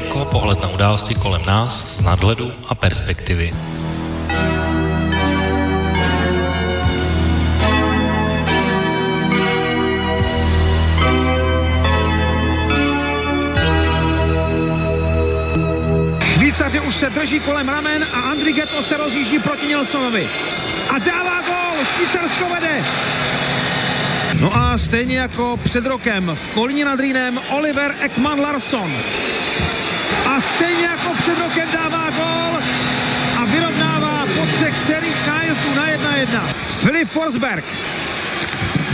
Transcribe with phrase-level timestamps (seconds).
[0.00, 3.52] okénko, pohled na události kolem nás z nadhledu a perspektivy.
[16.32, 20.28] Švýcaři už se drží kolem ramen a Andri Geto se rozjíždí proti Nilsonovi.
[20.90, 22.84] A dává gol, Švýcarsko vede.
[24.40, 28.92] No a stejně jako před rokem v Kolíně nad Rýnem Oliver Ekman Larsson.
[30.40, 32.62] Stejně jako před rokem dává gol
[33.40, 36.42] a vyrovnává po třech seriích nájezdů na 1-1.
[36.68, 37.64] Filip Forsberg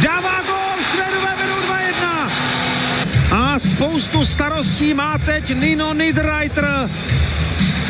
[0.03, 2.31] dává gol, Švédové vedou 2-1.
[3.37, 6.91] A spoustu starostí má teď Nino Niederreiter.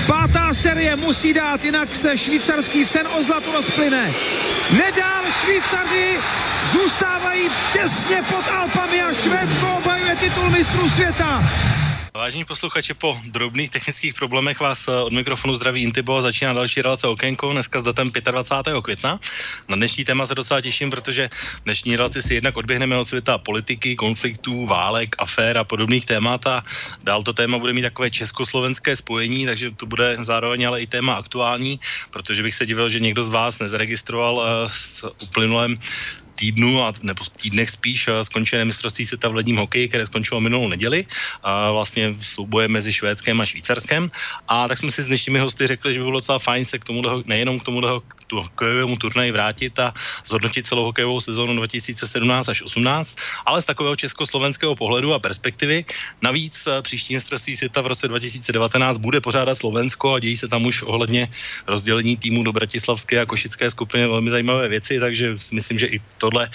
[0.06, 4.12] Pátá série musí dát, jinak se švýcarský sen o zlatu rozplyne.
[4.70, 6.18] Nedál Švýcaři
[6.72, 11.42] zůstávají těsně pod Alpami a Švédsko obhajuje titul mistrů světa.
[12.16, 17.04] Vážení posluchači, po drobných technických problémech vás eh, od mikrofonu zdraví Intibo začíná další relace
[17.04, 18.80] Okénko, dneska s datem 25.
[18.80, 19.20] května.
[19.68, 23.38] Na dnešní téma se docela těším, protože v dnešní relaci si jednak odběhneme od světa
[23.38, 26.64] politiky, konfliktů, válek, afér a podobných témat a
[27.04, 31.14] dál to téma bude mít takové československé spojení, takže to bude zároveň ale i téma
[31.20, 35.78] aktuální, protože bych se divil, že někdo z vás nezaregistroval eh, s uplynulém
[36.36, 40.68] týdnu a, nebo týdnech spíš eh, skončené mistrovství světa v ledním hokeji, které skončilo minulou
[40.68, 41.06] neděli,
[41.42, 44.10] a vlastně v souboje mezi Švédskem a Švýcarskem.
[44.48, 46.84] A tak jsme si s dnešními hosty řekli, že by bylo docela fajn se k
[46.84, 47.80] tomu nejenom k tomu
[48.26, 49.94] tu hokejovému turnaji vrátit a
[50.26, 55.84] zhodnotit celou hokejovou sezónu 2017 až 18, ale z takového československého pohledu a perspektivy.
[56.22, 60.66] Navíc eh, příští mistrovství světa v roce 2019 bude pořádat Slovensko a dějí se tam
[60.66, 61.28] už ohledně
[61.66, 66.50] rozdělení týmu do Bratislavské a Košické skupiny velmi zajímavé věci, takže myslím, že i tohle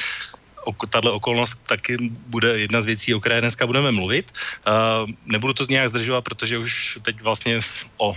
[0.89, 1.97] tahle okolnost taky
[2.27, 4.29] bude jedna z věcí, o které dneska budeme mluvit.
[4.29, 7.59] Uh, nebudu to z nějak zdržovat, protože už teď vlastně
[7.97, 8.13] o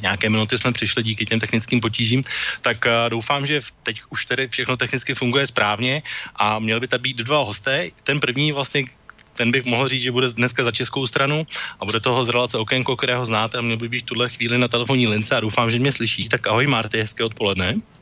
[0.00, 2.24] nějaké minuty jsme přišli díky těm technickým potížím,
[2.64, 6.02] tak uh, doufám, že teď už tedy všechno technicky funguje správně
[6.40, 7.92] a měli by tam být dva hosté.
[8.08, 8.88] Ten první vlastně
[9.36, 11.46] ten bych mohl říct, že bude dneska za českou stranu
[11.80, 14.58] a bude toho z relace Okénko, kterého znáte a měl by být v tuhle chvíli
[14.58, 16.28] na telefonní lince a doufám, že mě slyší.
[16.28, 17.99] Tak ahoj Marty, hezké odpoledne.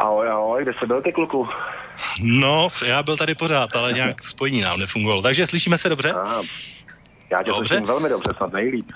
[0.00, 1.48] Ahoj, ahoj, kde se byl ty kluku?
[2.22, 5.22] No, já byl tady pořád, ale nějak spojení nám nefungovalo.
[5.22, 6.12] Takže slyšíme se dobře?
[6.12, 6.42] A,
[7.32, 7.80] já tě dobře.
[7.80, 8.92] velmi dobře, snad nejlíp.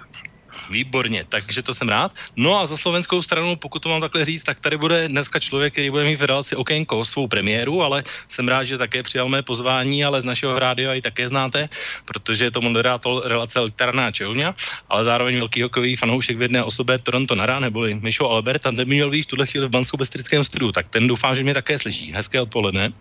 [0.71, 2.15] Výborně, takže to jsem rád.
[2.37, 5.73] No a za slovenskou stranu, pokud to mám takhle říct, tak tady bude dneska člověk,
[5.73, 9.43] který bude mít v relaci Okénko svou premiéru, ale jsem rád, že také přijal mé
[9.43, 11.69] pozvání, ale z našeho rádia i také znáte,
[12.05, 14.55] protože je to moderátor relace Literná Čehovňa,
[14.89, 18.89] ale zároveň velký hokejový fanoušek v jedné osobě Toronto Nara, neboli Mišo Albert, a ten
[18.89, 21.79] měl být v tuhle chvíli v Banskou Bestrickém studiu, tak ten doufám, že mě také
[21.79, 22.13] slyší.
[22.13, 22.93] Hezké odpoledne.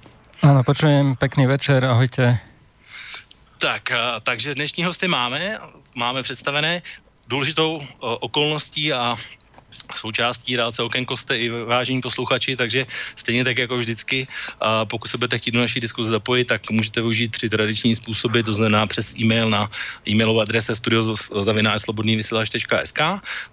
[0.41, 2.40] Ano, počujem, pekný večer, ahojte.
[3.57, 3.91] Tak,
[4.24, 5.57] takže dnešní hosty máme,
[5.95, 6.81] máme představené
[7.33, 9.17] důležitou okolností a
[9.97, 14.27] součástí relace Okénko jste i vážení posluchači, takže stejně tak jako vždycky,
[14.61, 18.41] a pokud se budete chtít do naší diskuze zapojit, tak můžete využít tři tradiční způsoby,
[18.41, 19.71] to znamená přes e-mail na
[20.07, 23.01] e-mailovou adrese studiozavináčslobodnývysílač.sk,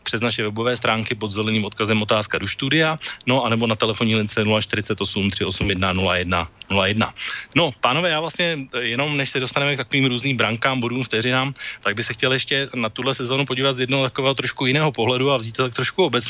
[0.03, 4.17] přes naše webové stránky pod zeleným odkazem otázka do studia, no a nebo na telefonní
[4.17, 7.15] lince 048 381 01 01.
[7.57, 11.95] No, pánové, já vlastně jenom než se dostaneme k takovým různým brankám, bodům, vteřinám, tak
[11.95, 15.37] bych se chtěl ještě na tuhle sezonu podívat z jednoho takového trošku jiného pohledu a
[15.37, 16.30] vzít to tak trošku obecně.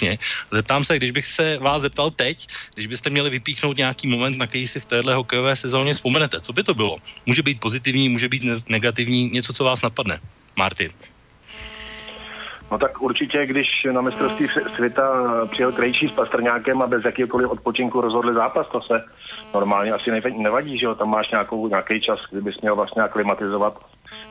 [0.51, 4.47] Zeptám se, když bych se vás zeptal teď, když byste měli vypíchnout nějaký moment, na
[4.47, 6.97] který si v téhle hokejové sezóně vzpomenete, co by to bylo?
[7.27, 10.21] Může být pozitivní, může být negativní, něco, co vás napadne.
[10.57, 10.91] Martin.
[12.71, 15.03] No tak určitě, když na mistrovství světa
[15.51, 19.05] přijel Krejčí s Pastrňákem a bez jakýkoliv odpočinku rozhodli zápas, to se
[19.55, 23.79] normálně asi nevadí, že jo, tam máš nějakou, nějaký čas, kdybys měl vlastně aklimatizovat,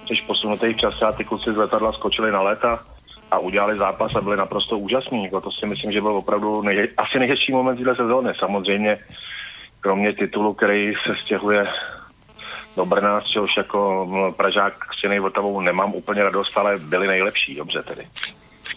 [0.08, 2.86] jsi posunutý v čase a ty kluci z letadla skočili na léta
[3.32, 5.24] a udělali zápas a byli naprosto úžasní.
[5.24, 8.34] Jako to si myslím, že byl opravdu nej, asi nejhezčí moment této sezóny.
[8.40, 9.00] Samozřejmě
[9.82, 11.68] kromě titulu, který se stěhuje
[12.76, 17.84] do Brna, z čehož jako Pražák s Vltavou nemám úplně radost, ale byli nejlepší, dobře
[17.84, 18.04] tedy.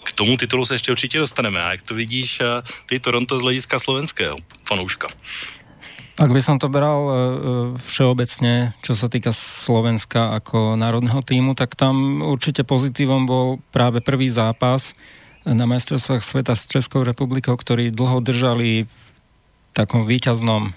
[0.02, 1.62] K tomu titulu se ještě určitě dostaneme.
[1.62, 2.44] A jak to vidíš eh,
[2.86, 4.36] ty Toronto z hlediska slovenského
[4.68, 5.08] fanouška?
[6.20, 7.14] Ak by som to bral uh,
[7.88, 14.28] všeobecne, čo sa týka Slovenska ako národného týmu, tak tam určite pozitívom bol práve prvý
[14.28, 14.92] zápas
[15.48, 18.92] na majstrovstvách sveta s Českou republikou, ktorí dlho držali v
[19.72, 20.76] takom výťaznom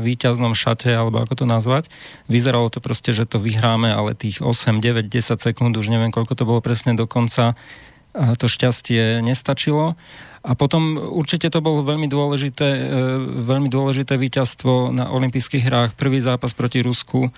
[0.00, 1.92] výťaznom šate, alebo ako to nazvať.
[2.32, 6.32] Vyzeralo to proste, že to vyhráme, ale tých 8, 9, 10 sekúnd, už neviem, koľko
[6.32, 7.54] to bolo presne do konca,
[8.12, 9.94] to šťastie nestačilo.
[10.40, 12.82] A potom určite to bolo veľmi dôležité, e,
[13.44, 17.28] veľmi dôležité víťazstvo na olympijských hrách, prvý zápas proti Rusku,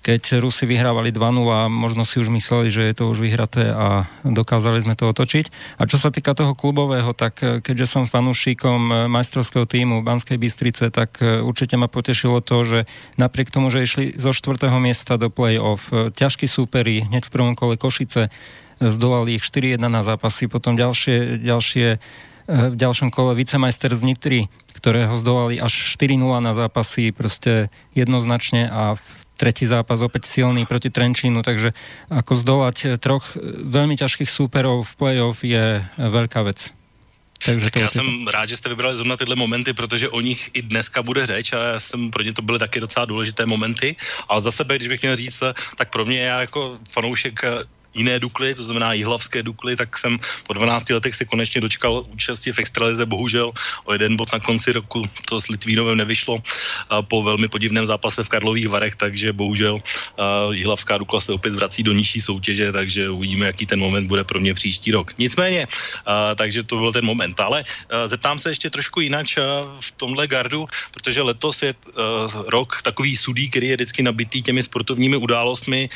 [0.00, 4.08] keď Rusi vyhrávali 2-0 a možno si už mysleli, že je to už vyhraté a
[4.26, 5.78] dokázali sme to otočiť.
[5.78, 10.34] A čo sa týka toho klubového, tak eh, keďže som fanúšikom eh, majstrovského týmu Banskej
[10.34, 12.78] Bystrice, tak určite ma potešilo to, že
[13.14, 17.78] napriek tomu, že išli zo štvrtého miesta do play-off, ťažkí súperi, hneď v prvom kole
[17.78, 18.26] Košice,
[18.80, 21.86] zdolali ich 4-1 na zápasy, potom ďalšie, ďalšie
[22.50, 24.40] v ďalšom kole vicemajster z Nitry,
[24.74, 30.90] ktorého zdolali až 4-0 na zápasy, proste jednoznačne a v tretí zápas opäť silný proti
[30.90, 31.72] Trenčínu, takže
[32.10, 36.74] ako zdolať troch veľmi ťažkých súperov v play-off je veľká vec.
[37.40, 40.62] Takže tak já jsem rád, že jste vybrali zrovna tyhle momenty, protože o nich i
[40.62, 43.96] dneska bude řeč a já jsem pro ně to byly taky docela důležité momenty.
[44.28, 45.42] Ale za sebe, když bych měl říct,
[45.76, 47.40] tak pro mě já jako fanoušek
[47.94, 52.52] jiné Dukly, to znamená jihlavské Dukly, tak jsem po 12 letech se konečně dočkal účasti
[52.52, 53.52] v extralize, bohužel
[53.84, 56.38] o jeden bod na konci roku to s Litvínovem nevyšlo
[57.08, 59.80] po velmi podivném zápase v Karlových Varech, takže bohužel
[60.50, 64.40] jihlavská Dukla se opět vrací do nižší soutěže, takže uvidíme, jaký ten moment bude pro
[64.40, 65.12] mě příští rok.
[65.18, 65.66] Nicméně,
[66.34, 67.64] takže to byl ten moment, ale
[68.06, 69.26] zeptám se ještě trošku jinak
[69.80, 71.74] v tomhle gardu, protože letos je
[72.46, 75.90] rok takový sudý, který je vždycky nabitý těmi sportovními událostmi.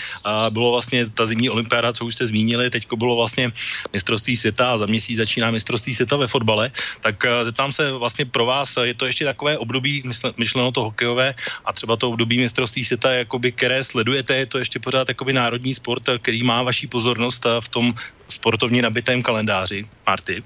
[0.50, 3.52] Bylo vlastně ta zimní olympiáda Katára, co už jste zmínili, teď bylo vlastně
[3.92, 6.70] mistrovství světa a za měsíc začíná mistrovství světa ve fotbale,
[7.00, 10.02] tak eh, zeptám se vlastně pro vás, je to ještě takové období,
[10.36, 11.34] myšleno to hokejové
[11.64, 15.74] a třeba to období mistrovství světa, jakoby, které sledujete, je to ještě pořád jakoby národní
[15.74, 17.86] sport, který má vaší pozornost eh, v tom
[18.28, 19.84] sportovně nabitém kalendáři.
[20.06, 20.40] Marty?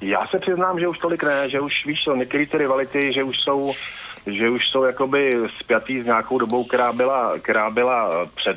[0.00, 3.22] Já se přiznám, že už tolik ne, že už víš co, některé ty rivality, že
[3.22, 3.74] už jsou
[4.28, 5.30] že už jsou jakoby
[5.60, 8.56] spjatý s nějakou dobou, která byla, která byla před,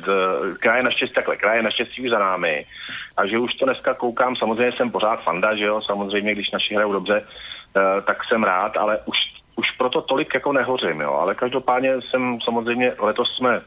[0.58, 2.66] která je naštěstí takhle, která je naštěstí už za námi.
[3.16, 6.74] A že už to dneska koukám, samozřejmě jsem pořád fanda, že jo, samozřejmě, když naši
[6.74, 9.16] hrajou dobře, eh, tak jsem rád, ale už,
[9.56, 11.12] už proto tolik jako nehořím, jo.
[11.12, 13.60] Ale každopádně jsem samozřejmě, letos jsme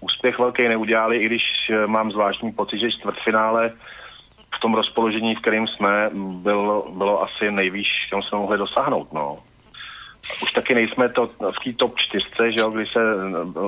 [0.00, 3.72] úspěch velký neudělali, i když eh, mám zvláštní pocit, že čtvrtfinále
[4.56, 9.38] v tom rozpoložení, v kterém jsme, bylo, bylo asi nejvýš, čem jsme mohli dosáhnout, no
[10.42, 13.00] už taky nejsme to v té top čtyřce, že jo, kdy se,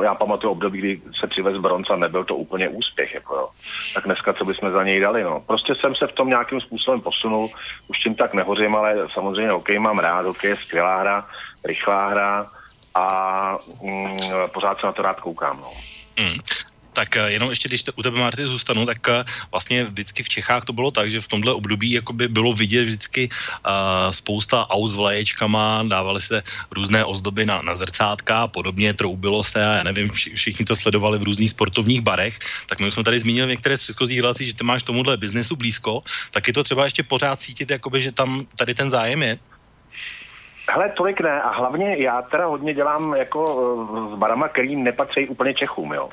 [0.03, 3.49] já pamatuju období, kdy se přivez bronz a nebyl to úplně úspěch, jako jo.
[3.95, 5.41] Tak dneska, co bychom za něj dali, no.
[5.41, 7.51] Prostě jsem se v tom nějakým způsobem posunul,
[7.89, 11.29] už tím tak nehořím, ale samozřejmě hokej mám rád, hokej je skvělá hra,
[11.65, 12.47] rychlá hra
[12.95, 14.19] a mm,
[14.55, 15.71] pořád se na to rád koukám, no.
[16.21, 16.39] Mm.
[16.95, 20.65] Tak eh, jenom ještě, když u tebe, Marty, zůstanu, tak eh, vlastně vždycky v Čechách
[20.65, 24.95] to bylo tak, že v tomhle období jakoby bylo vidět vždycky uh, spousta aut s
[24.95, 30.11] vlaječkama, dávali se různé ozdoby na, na zrcátka a podobně, troubilo se a já nevím,
[30.11, 34.21] všichni to sledovali v různých sportovních barech, tak my jsme tady zmínili některé z předchozích
[34.21, 38.01] relací, že ty máš tomuhle biznesu blízko, tak je to třeba ještě pořád cítit, jakoby,
[38.01, 39.39] že tam tady ten zájem je?
[40.71, 43.45] Hele, tolik ne a hlavně já teda hodně dělám jako
[44.15, 46.11] s barama, který nepatří úplně Čechům, jo.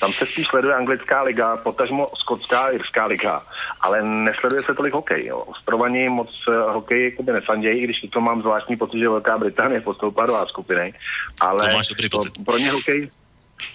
[0.00, 3.42] Tam se spíš sleduje anglická liga, potažmo skotská irská liga,
[3.80, 5.26] ale nesleduje se tolik hokej.
[5.26, 5.38] Jo.
[5.38, 10.26] Ostrovaní moc uh, hokej jakoby nesandějí, když to mám zvláštní pocit, že Velká Británie postoupila
[10.26, 10.94] do A skupiny.
[11.46, 11.72] Ale
[12.10, 13.08] to, pro ně hokej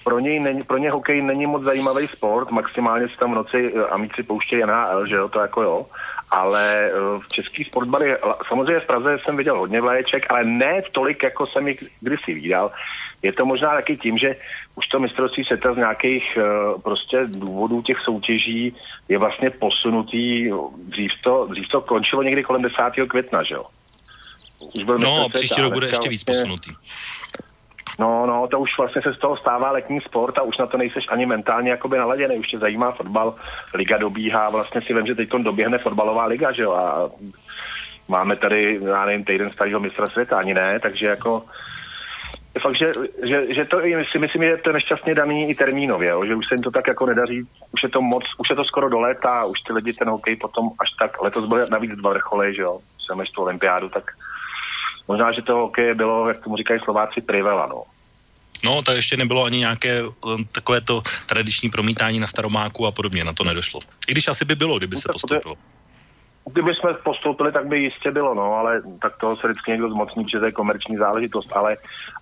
[0.03, 3.74] pro něj není, pro ně hokej není moc zajímavý sport, maximálně se tam v noci
[3.74, 5.85] uh, amici pouštějí NHL, že jo, to jako jo,
[6.29, 8.15] ale uh, v český sportbary,
[8.48, 12.72] samozřejmě v Praze jsem viděl hodně vlaječek, ale ne tolik, jako jsem jich kdysi viděl.
[13.22, 14.36] Je to možná taky tím, že
[14.75, 18.75] už to mistrovství světa z nějakých uh, prostě důvodů těch soutěží
[19.10, 22.75] je vlastně posunutý, dřív to, dřív to končilo někdy kolem 10.
[23.10, 23.65] května, že jo?
[24.60, 26.72] Už byl no, příští rok bude ještě víc vlastně, posunutý.
[28.00, 30.77] No, no, to už vlastně se z toho stává letní sport a už na to
[30.77, 33.36] nejseš ani mentálně jakoby naladěný, už tě zajímá fotbal,
[33.74, 37.10] liga dobíhá, vlastně si vím, že teď doběhne fotbalová liga, že jo, a
[38.08, 41.44] máme tady, já nevím, týden starého mistra světa, ani ne, takže jako
[42.60, 42.88] fakt, že,
[43.30, 46.48] že, že to si myslím, že to je nešťastně daný i termínově, jo, že už
[46.48, 49.00] se jim to tak jako nedaří, už je to moc, už je to skoro do
[49.00, 52.62] léta, už ty lidi ten hokej potom až tak, letos byly navíc dva vrcholy, že
[52.62, 54.04] jo, jsem tu olympiádu, tak
[55.08, 57.84] možná, že to hokej bylo, jak tomu říkají Slováci, privela, no.
[58.66, 63.24] No, tak ještě nebylo ani nějaké um, takové to tradiční promítání na staromáku a podobně,
[63.24, 63.80] na to nedošlo.
[64.08, 65.56] I když asi by bylo, kdyby no, se postoupilo.
[66.52, 70.26] Kdyby jsme postoupili, tak by jistě bylo, no, ale tak toho se vždycky někdo zmocní,
[70.32, 71.78] že to je komerční záležitost, ale,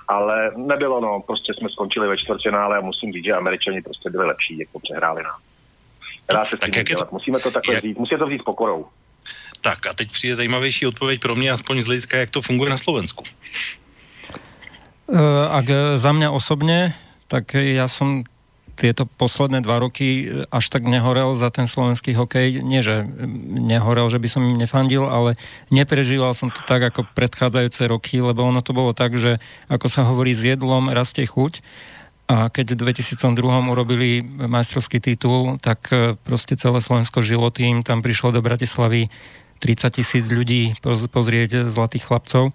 [0.08, 4.25] ale nebylo, no, prostě jsme skončili ve čtvrtfinále a musím říct, že američani prostě byli
[4.25, 5.39] lepší, jako přehráli nám.
[6.34, 7.84] Dá se tak jak to, Musíme to takhle jak...
[7.84, 8.88] říct, musíme to vzít pokorou.
[9.65, 12.77] Tak a teď přijde zajímavější odpověď pro mě, aspoň z hlediska, jak to funguje na
[12.77, 13.25] Slovensku.
[15.05, 16.98] Uh, ak za mňa osobne,
[17.29, 18.25] tak ja som
[18.74, 22.62] tieto posledné dva roky až tak nehorel za ten slovenský hokej.
[22.62, 23.05] Nie, že
[23.45, 25.38] nehorel, že by som im nefandil, ale
[25.69, 29.38] neprežíval som to tak ako predchádzajúce roky, lebo ono to bolo tak, že
[29.69, 31.62] ako sa hovorí s jedlom rastie chuť
[32.25, 33.38] a keď v 2002
[33.69, 35.86] urobili majstrovský titul, tak
[36.25, 39.13] proste celé Slovensko žilo tým, tam prišlo do Bratislavy
[39.59, 42.51] 30 tisíc ľudí pozrieť zlatých chlapcov.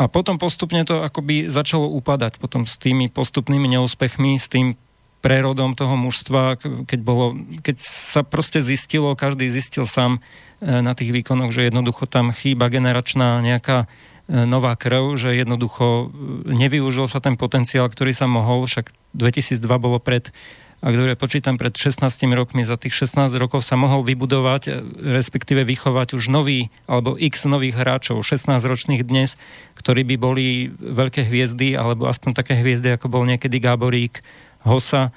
[0.00, 2.42] A potom postupne to akoby začalo upadať.
[2.42, 4.74] Potom s tými postupnými neúspechmi, s tým
[5.22, 11.14] prerodom toho mužstva, keď, bolo, keď sa proste zistilo, každý zistil sám e, na tých
[11.14, 13.86] výkonoch, že jednoducho tam chýba generačná nejaká
[14.26, 19.62] e, nová krv, že jednoducho e, nevyužil sa ten potenciál, ktorý sa mohol, však 2002
[19.78, 20.34] bolo pred
[20.82, 22.02] ak dobre počítam, pred 16
[22.34, 27.78] rokmi, za tých 16 rokov sa mohol vybudovať, respektíve vychovať už nový, alebo x nových
[27.78, 29.38] hráčov, 16 ročných dnes,
[29.78, 34.26] ktorí by boli veľké hviezdy, alebo aspoň také hviezdy, ako bol niekedy Gáborík,
[34.66, 35.14] Hosa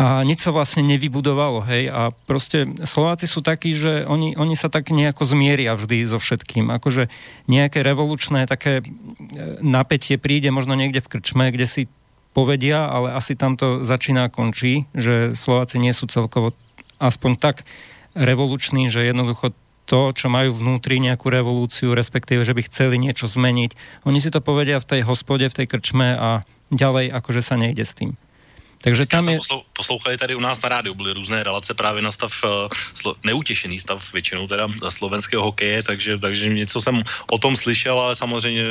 [0.00, 4.72] a nič sa vlastne nevybudovalo, hej, a proste Slováci sú takí, že oni, oni sa
[4.72, 7.12] tak nejako zmieria vždy so všetkým, akože
[7.52, 8.84] nejaké revolučné také e,
[9.60, 11.82] napätie príde možno niekde v krčme, kde si
[12.30, 16.54] povedia, ale asi tam to začína a končí, že Slováci nie sú celkovo
[17.02, 17.56] aspoň tak
[18.14, 19.54] revoluční, že jednoducho
[19.90, 23.74] to, čo majú vnútri nejakú revolúciu, respektíve, že by chceli niečo zmeniť.
[24.06, 27.82] Oni si to povedia v tej hospode, v tej krčme a ďalej akože sa nejde
[27.82, 28.14] s tým.
[28.80, 29.38] Takže tam je...
[29.72, 34.12] poslouchali tady u nás na rádiu, byly různé relace právě na stav, uh, neutěšený stav
[34.12, 38.64] většinou teda slovenského hokeje, takže, takže něco jsem o tom slyšel, ale samozřejmě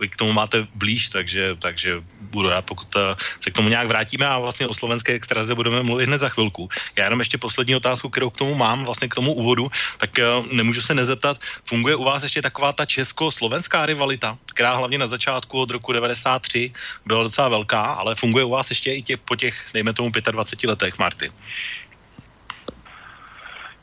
[0.00, 3.02] vy k tomu máte blíž, takže, takže budu rád, pokud uh,
[3.40, 6.68] se k tomu nějak vrátíme a vlastně o slovenské extraze budeme mluvit hned za chvilku.
[6.96, 9.68] Já jenom ještě poslední otázku, kterou k tomu mám, vlastně k tomu úvodu,
[10.00, 14.98] tak uh, nemůžu se nezeptat, funguje u vás ještě taková ta česko-slovenská rivalita, která hlavně
[14.98, 16.72] na začátku od roku 93
[17.06, 20.68] byla docela velká, ale funguje u vás ještě i těch, po těch, dejme tomu, 25
[20.70, 21.32] letech, Marty?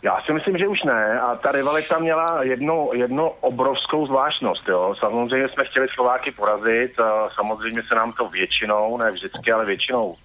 [0.02, 1.20] Já si myslím, že už ne.
[1.20, 4.68] A ta rivalita měla jednu, jednu obrovskou zvláštnost.
[4.68, 4.96] Jo.
[5.00, 6.96] Samozřejmě jsme chtěli Slováky porazit.
[7.36, 10.16] Samozřejmě se nám to většinou, ne vždycky, ale většinou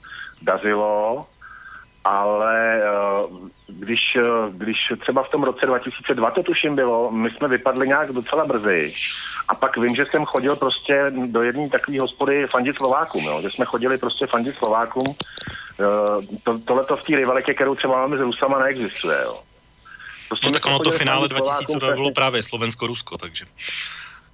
[0.42, 1.26] dařilo.
[2.04, 7.48] Ale eh, když, eh, když třeba v tom roce 2002 to tuším bylo, my jsme
[7.48, 8.92] vypadli nějak docela brzy.
[9.48, 13.42] A pak vím, že jsem chodil prostě do jedné takové hospody fandit Slovákům, jo?
[13.42, 15.14] že jsme chodili prostě fandit Slovákům.
[15.80, 19.18] Eh, to, tohle to v té rivalitě, kterou třeba máme s Rusama, neexistuje.
[19.24, 19.40] Jo?
[20.28, 23.44] Prostě no tak ono to finále 2000 bylo právě Slovensko-Rusko, takže...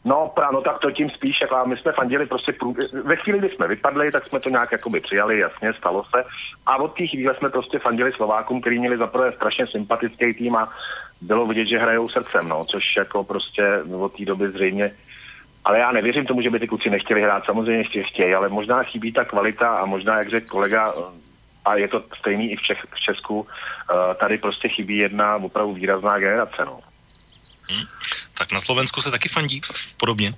[0.04, 2.74] No, právě, no tak to tím spíš, jako my jsme fandili prostě, prů...
[3.04, 6.24] ve chvíli, kdy jsme vypadli, tak jsme to nějak jakoby přijali, jasně, stalo se.
[6.66, 10.72] A od té chvíle jsme prostě fandili Slovákům, který měli zaprvé strašně sympatický tým a
[11.20, 14.92] bylo vidět, že hrajou srdcem, no, což jako prostě od té doby zřejmě
[15.64, 18.82] ale já nevěřím tomu, že by ty kluci nechtěli hrát, samozřejmě ještě chtějí, ale možná
[18.82, 20.94] chybí ta kvalita a možná, jak řekl kolega,
[21.64, 25.72] a je to stejný i v, Čech, v Česku, eh, tady prostě chybí jedna opravdu
[25.72, 26.64] výrazná generace.
[26.64, 26.80] No.
[27.70, 27.84] Hmm.
[28.40, 29.60] Tak na Slovensku se taky fandí
[29.96, 30.34] podobně?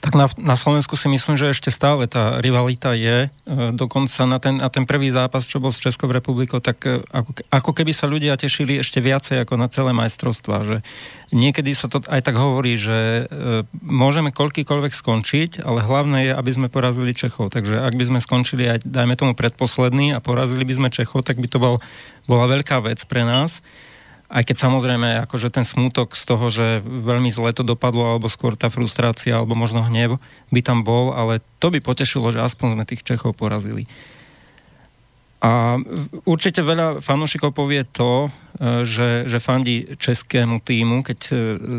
[0.00, 3.30] Tak na, na Slovensku si myslím, že ešte stále tá rivalita je.
[3.30, 7.06] E, dokonca na ten, na ten prvý zápas, čo bol s Českou republikou, tak e,
[7.14, 10.66] ako, ako keby sa ľudia tešili ešte viacej ako na celé majstrovstvá.
[10.66, 10.76] Že
[11.30, 16.50] niekedy sa to aj tak hovorí, že e, môžeme koľkýkoľvek skončiť, ale hlavné je, aby
[16.50, 17.54] sme porazili Čechov.
[17.54, 21.38] Takže ak by sme skončili aj, dajme tomu, predposledný a porazili by sme Čechov, tak
[21.38, 21.78] by to bol,
[22.26, 23.62] bola veľká vec pre nás
[24.32, 28.56] aj keď samozrejme akože ten smútok z toho, že veľmi zle to dopadlo, alebo skôr
[28.56, 30.16] tá frustrácia, alebo možno hnev
[30.48, 33.84] by tam bol, ale to by potešilo, že aspoň sme tých Čechov porazili.
[35.42, 35.74] A
[36.22, 38.30] určite veľa fanúšikov povie to,
[38.62, 41.32] e, že, že fandí českému týmu, keď e,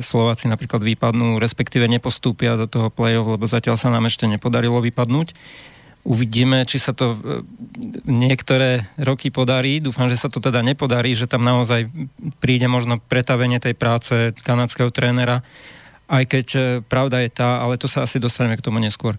[0.03, 5.31] Slováci napríklad vypadnú, respektíve nepostúpia do toho play-off, lebo zatiaľ sa nám ešte nepodarilo vypadnúť.
[6.03, 7.17] Uvidíme, či sa to e,
[8.03, 9.79] niektoré roky podarí.
[9.79, 11.87] Dúfam, že sa to teda nepodarí, že tam naozaj
[12.43, 15.47] príde možno pretavenie tej práce kanadského trénera,
[16.11, 19.15] aj keď e, pravda je tá, ale to sa asi dostaneme k tomu neskôr.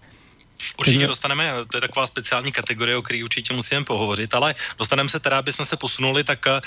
[0.77, 5.19] Určitě dostaneme, to je taková speciální kategorie, o které určitě musíme pohovořit, ale dostaneme se
[5.19, 6.61] teda, aby jsme se posunuli, tak e,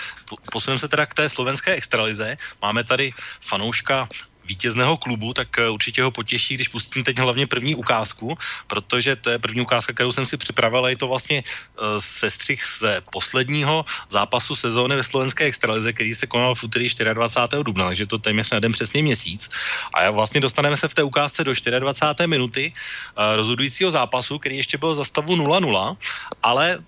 [0.53, 2.37] posuneme se teda k té slovenské extralize.
[2.63, 4.09] Máme tady fanouška
[4.49, 8.33] vítězného klubu, tak eh, určitě ho potěší, když pustím teď hlavně první ukázku,
[8.67, 13.05] protože to je první ukázka, kterou jsem si připravil, je to vlastně uh, sestřih z
[13.13, 17.63] posledního zápasu sezóny ve slovenské extralize, který se konal v úterý 24.
[17.63, 19.51] dubna, takže to téměř na den přesně měsíc.
[19.95, 22.27] A vlastně dostaneme se v té ukázce do 24.
[22.27, 25.97] minuty uh, rozhodujícího zápasu, který ještě byl za stavu 0-0,
[26.43, 26.79] ale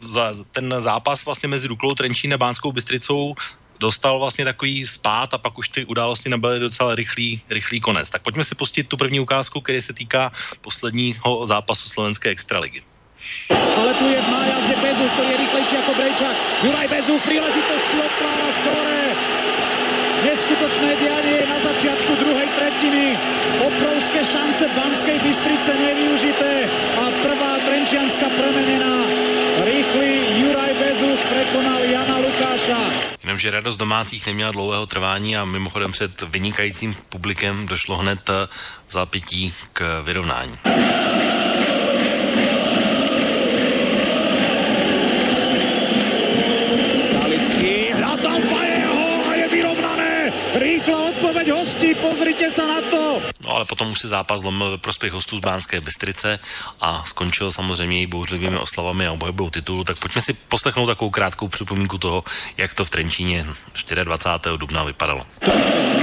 [0.00, 3.34] za ten zápas vlastně mezi Duklou Trenčín a Bánskou Bystricou
[3.84, 8.08] dostal vlastně takový spát a pak už ty události nabyly docela rychlý, rychlý konec.
[8.10, 10.32] Tak pojďme si pustit tu první ukázku, který se týká
[10.64, 12.80] posledního zápasu slovenské extraligy.
[13.76, 16.36] Ale tu je v nájazde Bezuch, který je rychlejší jako Brejčák.
[16.64, 19.00] Juraj Bezuch, příležitost otvára skore.
[20.24, 23.18] Neskutočné dianie na začátku druhé tretiny.
[23.60, 26.52] Obrovské šance Banskej Bystrice nevyužité
[26.96, 28.96] a prvá Trenčianska premenená.
[29.68, 30.08] Rýchly
[30.40, 32.13] Juraj Bezuch prekonal Jana.
[33.22, 38.30] Jenomže radost domácích neměla dlouhého trvání a mimochodem před vynikajícím publikem došlo hned
[38.88, 40.58] v zápětí k vyrovnání.
[51.74, 53.18] Hostí, pozrite sa na to.
[53.42, 56.38] No ale potom už si zápas zlomil ve prospěch hostů z Bánské Bystrice
[56.80, 61.48] a skončil samozřejmě i bouřlivými oslavami a obhajobou titulu, tak pojďme si poslechnout takovou krátkou
[61.48, 62.24] připomínku toho,
[62.56, 63.46] jak to v Trenčíně
[64.04, 64.56] 24.
[64.56, 65.26] dubna vypadalo.
[65.42, 65.52] To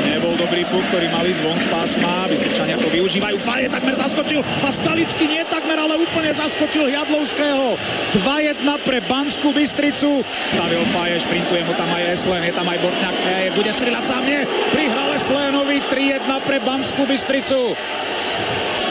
[0.05, 4.69] nebol dobrý puk, ktorý mali zvon z pásma, Bystričania to využívajú, Faje takmer zaskočil a
[4.69, 7.79] Skalický nie takmer, ale úplne zaskočil Jadlovského.
[8.19, 10.21] 2-1 pre Banskú Bystricu.
[10.51, 14.23] Stavil Faje, šprintuje mu tam aj Eslen, je tam aj Bortňák Faje, bude strieľať sám,
[14.27, 15.00] nie, prihral
[15.31, 17.71] Eslénovi 3-1 pre Banskú Bystricu.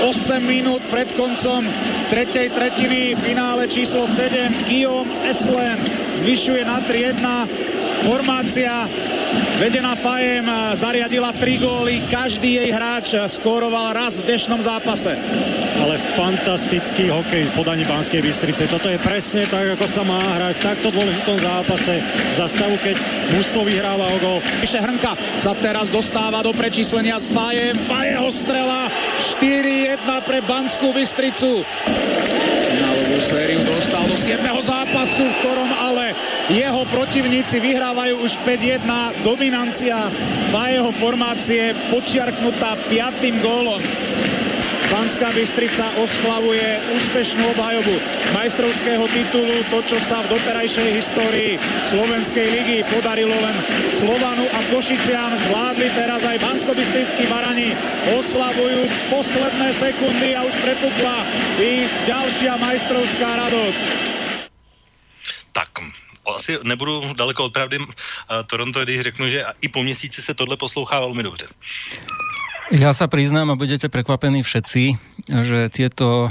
[0.01, 1.65] 8 minút pred koncom
[2.09, 5.77] tretej tretiny finále číslo 7 Guillaume Eslen
[6.17, 7.21] zvyšuje na 3-1
[8.01, 8.89] Formácia
[9.61, 15.13] vedená Fajem zariadila tri góly, každý jej hráč skóroval raz v dnešnom zápase.
[15.81, 18.69] Ale fantastický hokej v podaní Banskej Bystrice.
[18.69, 22.05] Toto je presne tak, ako sa má hrať v takto dôležitom zápase
[22.37, 23.01] za stavu, keď
[23.33, 24.39] mužstvo vyhráva o gól.
[24.61, 27.77] Píše Hrnka sa teraz dostáva do prečíslenia s Fajem.
[27.85, 28.93] Fajeho strela
[29.91, 31.67] 4-1 pre Banskú Bystricu.
[32.71, 34.39] Finálovú sériu dostal do 7.
[34.63, 36.15] zápasu, v ktorom ale
[36.47, 38.87] jeho protivníci vyhrávajú už 5-1.
[39.27, 40.07] Dominancia
[40.55, 43.83] Fajeho formácie počiarknutá piatým gólom.
[44.91, 47.95] Banská Bystrica oslavuje úspešnú obhajobu
[48.35, 53.57] majstrovského titulu, to, čo sa v doterajšej histórii Slovenskej ligy podarilo len
[53.95, 56.75] Slovanu a Košiciam, zvládli teraz aj bansko
[57.31, 57.71] Barani,
[58.19, 61.23] oslavujú posledné sekundy a už prepukla
[61.63, 63.85] ich ďalšia majstrovská radosť.
[65.55, 65.87] Tak,
[66.27, 67.87] asi nebudu daleko od pravdy uh,
[68.47, 71.47] Toronto, když řeknu, že i po měsíci se tohle poslouchá velmi dobře.
[72.71, 74.95] Ja sa priznám a budete prekvapení všetci,
[75.27, 76.31] že tieto,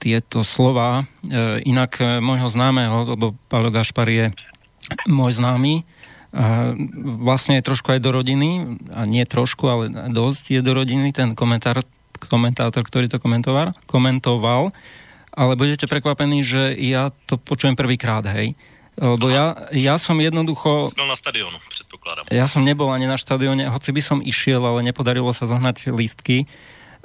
[0.00, 4.32] tieto slova, e, inak e, môjho známeho, lebo Paolo Gašpar je
[5.04, 5.84] môj známy,
[7.20, 11.34] vlastne je trošku aj do rodiny, a nie trošku, ale dosť je do rodiny ten
[11.34, 11.82] komentár,
[12.16, 14.70] komentátor, ktorý to komentoval, komentoval,
[15.34, 18.54] ale budete prekvapení, že ja to počujem prvýkrát, hej.
[18.94, 20.86] Lebo ja, ja som jednoducho...
[20.86, 21.56] Si bol na stadionu,
[21.90, 22.30] predpokladám.
[22.30, 26.46] Ja som nebol ani na štadióne, hoci by som išiel, ale nepodarilo sa zohnať lístky.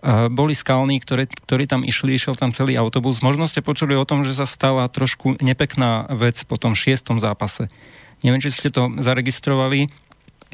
[0.06, 3.26] Uh, boli skalní, ktorí, ktorí tam išli, išiel tam celý autobus.
[3.26, 7.74] Možno ste počuli o tom, že sa stala trošku nepekná vec po tom šiestom zápase.
[8.22, 9.90] Neviem, či ste to zaregistrovali.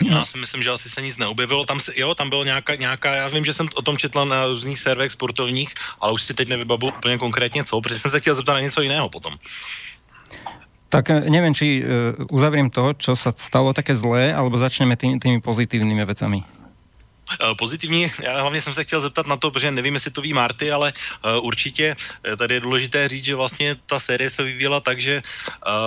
[0.02, 1.65] Já si myslím, že asi se nic neobjevilo.
[1.65, 4.48] Tam, se, jo, tam bylo nějaká, nějaká, já vím, že jsem o tom četl na
[4.48, 8.36] různých servech sportovních, ale už si teď nevybavu úplně konkrétně co, protože jsem se chtěl
[8.36, 9.38] zeptat na něco jiného potom.
[10.92, 15.24] Tak eh, neviem, či uh, uzavriem to, čo sa stalo také zlé, alebo začneme tými,
[15.24, 16.44] tými pozitívnymi vecami.
[17.32, 20.34] Eh, pozitivní, já hlavně jsem se chtěl zeptat na to, protože nevím, jestli to ví
[20.36, 20.94] Marty, ale
[21.42, 21.96] určitě
[22.38, 25.24] tady je důležité říct, že vlastně ta série se vyvíjela tak, že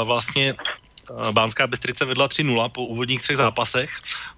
[0.05, 0.55] vlastně
[1.33, 3.91] Bánská Bystrice vedla 3-0 po úvodních třech zápasech,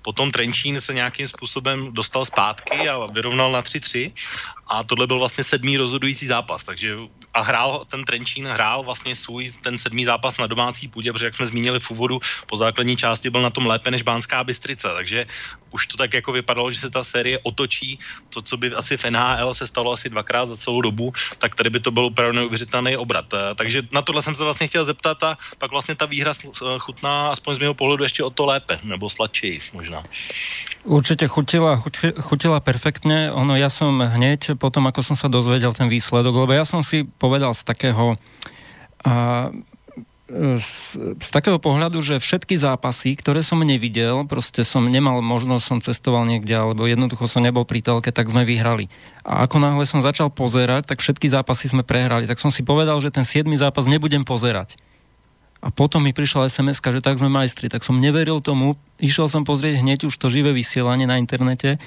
[0.03, 4.13] potom Trenčín se nějakým způsobem dostal zpátky a vyrovnal na 3-3
[4.69, 6.97] a tohle byl vlastně sedmý rozhodující zápas, takže
[7.35, 11.35] a hrál ten Trenčín, hrál vlastně svůj ten sedmý zápas na domácí půdě, protože jak
[11.35, 15.27] jsme zmínili v úvodu, po základní části byl na tom lépe než Bánská Bystrica, takže
[15.71, 17.99] už to tak jako vypadalo, že se ta série otočí,
[18.35, 21.71] to, co by asi v NHL se stalo asi dvakrát za celou dobu, tak tady
[21.71, 23.29] by to byl opravdu neuvěřitelný obrat.
[23.35, 26.79] Eh, takže na tohle jsem se vlastně chtěl zeptat a pak vlastně ta výhra eh,
[26.79, 30.03] chutná aspoň z mého pohledu ještě o to lépe, nebo sladčej možná.
[30.85, 31.81] Určite chutila,
[32.21, 33.33] chutila perfektne.
[33.33, 37.07] Ono, ja som hneď potom, ako som sa dozvedel ten výsledok, lebo ja som si
[37.07, 38.15] povedal z takého
[39.07, 39.51] a,
[40.59, 45.79] z, z takého pohľadu, že všetky zápasy, ktoré som nevidel, proste som nemal možnosť, som
[45.79, 48.91] cestoval niekde, alebo jednoducho som nebol pri telke, tak sme vyhrali.
[49.23, 52.27] A ako náhle som začal pozerať, tak všetky zápasy sme prehrali.
[52.27, 53.47] Tak som si povedal, že ten 7.
[53.55, 54.75] zápas nebudem pozerať.
[55.65, 57.73] A potom mi prišla sms že tak sme majstri.
[57.73, 61.81] Tak som neveril tomu, išiel som pozrieť hneď už to živé vysielanie na internete,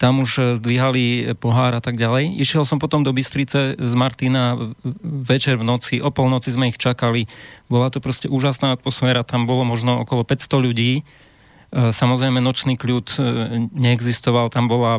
[0.00, 2.40] tam už eh, zdvíhali pohár a tak ďalej.
[2.40, 4.56] Išiel som potom do Bystrice z Martina
[5.04, 7.28] večer v noci, o polnoci sme ich čakali.
[7.68, 11.04] Bola to proste úžasná atmosféra, tam bolo možno okolo 500 ľudí.
[11.04, 13.20] Eh, samozrejme nočný kľud
[13.76, 14.96] neexistoval, tam bola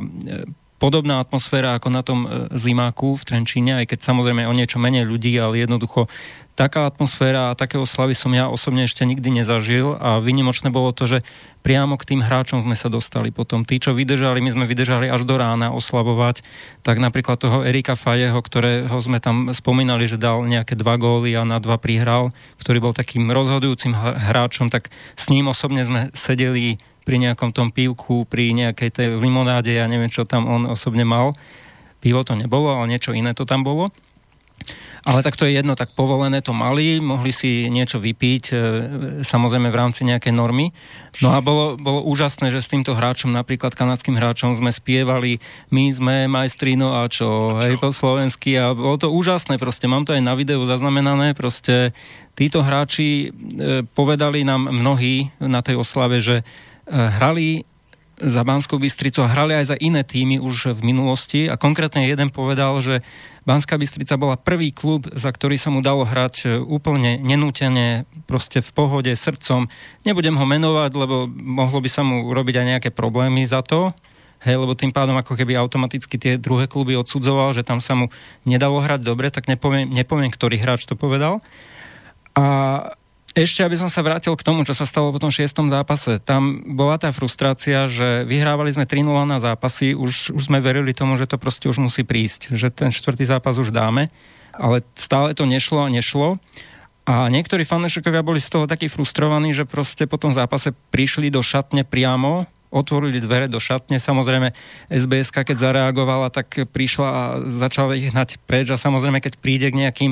[0.81, 5.05] podobná atmosféra ako na tom e, zimáku v Trenčíne, aj keď samozrejme o niečo menej
[5.05, 6.10] ľudí, ale jednoducho
[6.55, 11.07] taká atmosféra a také oslavy som ja osobne ešte nikdy nezažil a vynimočné bolo to,
[11.07, 11.23] že
[11.63, 13.63] priamo k tým hráčom sme sa dostali potom.
[13.63, 16.43] Tí, čo vydržali, my sme vydržali až do rána oslavovať,
[16.83, 21.47] tak napríklad toho Erika Fajeho, ktorého sme tam spomínali, že dal nejaké dva góly a
[21.47, 27.17] na dva prihral, ktorý bol takým rozhodujúcim hráčom, tak s ním osobne sme sedeli pri
[27.17, 31.33] nejakom tom pívku, pri nejakej tej limonáde, ja neviem, čo tam on osobne mal.
[32.01, 33.93] Pivo to nebolo, ale niečo iné to tam bolo.
[35.01, 38.55] Ale tak to je jedno, tak povolené to mali, mohli si niečo vypiť, e,
[39.25, 40.69] samozrejme v rámci nejakej normy.
[41.25, 45.41] No a bolo, bolo úžasné, že s týmto hráčom, napríklad kanadským hráčom, sme spievali
[45.73, 50.13] My sme majstrino a čo, hej, po slovensky a bolo to úžasné, proste mám to
[50.13, 51.97] aj na videu zaznamenané, proste
[52.37, 56.43] títo hráči e, povedali nám mnohí na tej oslave, že e,
[56.93, 57.65] hrali
[58.21, 62.29] za Banskou Bystricu a hrali aj za iné týmy už v minulosti a konkrétne jeden
[62.29, 63.01] povedal, že
[63.41, 68.62] Banská Bystrica bola prvý klub, za ktorý sa mu dalo hrať e, úplne nenútene, proste
[68.62, 69.65] v pohode, srdcom.
[70.05, 73.89] Nebudem ho menovať, lebo mohlo by sa mu urobiť aj nejaké problémy za to,
[74.41, 78.10] Hej, lebo tým pádom ako keby automaticky tie druhé kluby odsudzoval, že tam sa mu
[78.41, 81.45] nedalo hrať dobre, tak nepoviem, nepoviem ktorý hráč to povedal.
[82.34, 82.45] A
[83.32, 86.20] ešte, aby som sa vrátil k tomu, čo sa stalo po tom šiestom zápase.
[86.20, 91.15] Tam bola tá frustrácia, že vyhrávali sme 3 na zápasy, už, už sme verili tomu,
[91.15, 94.12] že to proste už musí prísť, že ten štvrtý zápas už dáme,
[94.52, 96.39] ale stále to nešlo a nešlo.
[97.08, 101.41] A niektorí fanúšikovia boli z toho takí frustrovaní, že proste po tom zápase prišli do
[101.41, 104.00] šatne priamo, otvorili dvere do šatne.
[104.00, 104.56] Samozrejme,
[104.88, 108.72] SBS, keď zareagovala, tak prišla a začala ich hnať preč.
[108.72, 110.12] A samozrejme, keď príde k nejakým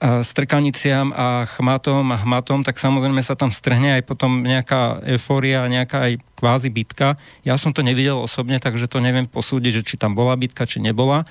[0.00, 6.08] strkaniciam a chmatom a hmatom, tak samozrejme sa tam strhne aj potom nejaká eufória, nejaká
[6.08, 7.20] aj kvázi bitka.
[7.44, 10.80] Ja som to nevidel osobne, takže to neviem posúdiť, že či tam bola bitka, či
[10.80, 11.28] nebola.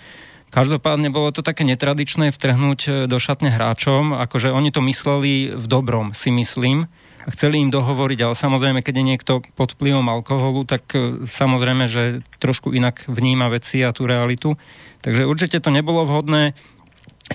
[0.50, 5.66] Každopádne bolo to také netradičné vtrhnúť e, do šatne hráčom, akože oni to mysleli v
[5.70, 6.90] dobrom, si myslím,
[7.26, 11.86] a chceli im dohovoriť, ale samozrejme, keď je niekto pod vplyvom alkoholu, tak e, samozrejme,
[11.86, 14.58] že trošku inak vníma veci a tú realitu.
[15.06, 16.58] Takže určite to nebolo vhodné.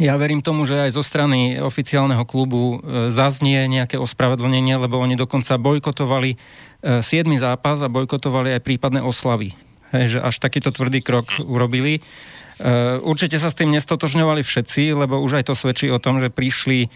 [0.03, 5.15] Ja verím tomu, že aj zo strany oficiálneho klubu e, zaznie nejaké ospravedlnenie, lebo oni
[5.15, 6.35] dokonca bojkotovali
[6.83, 6.99] 7.
[7.07, 9.55] E, zápas a bojkotovali aj prípadné oslavy.
[9.95, 12.03] Hej, že až takýto tvrdý krok urobili.
[12.03, 16.27] E, určite sa s tým nestotožňovali všetci, lebo už aj to svedčí o tom, že
[16.27, 16.91] prišli,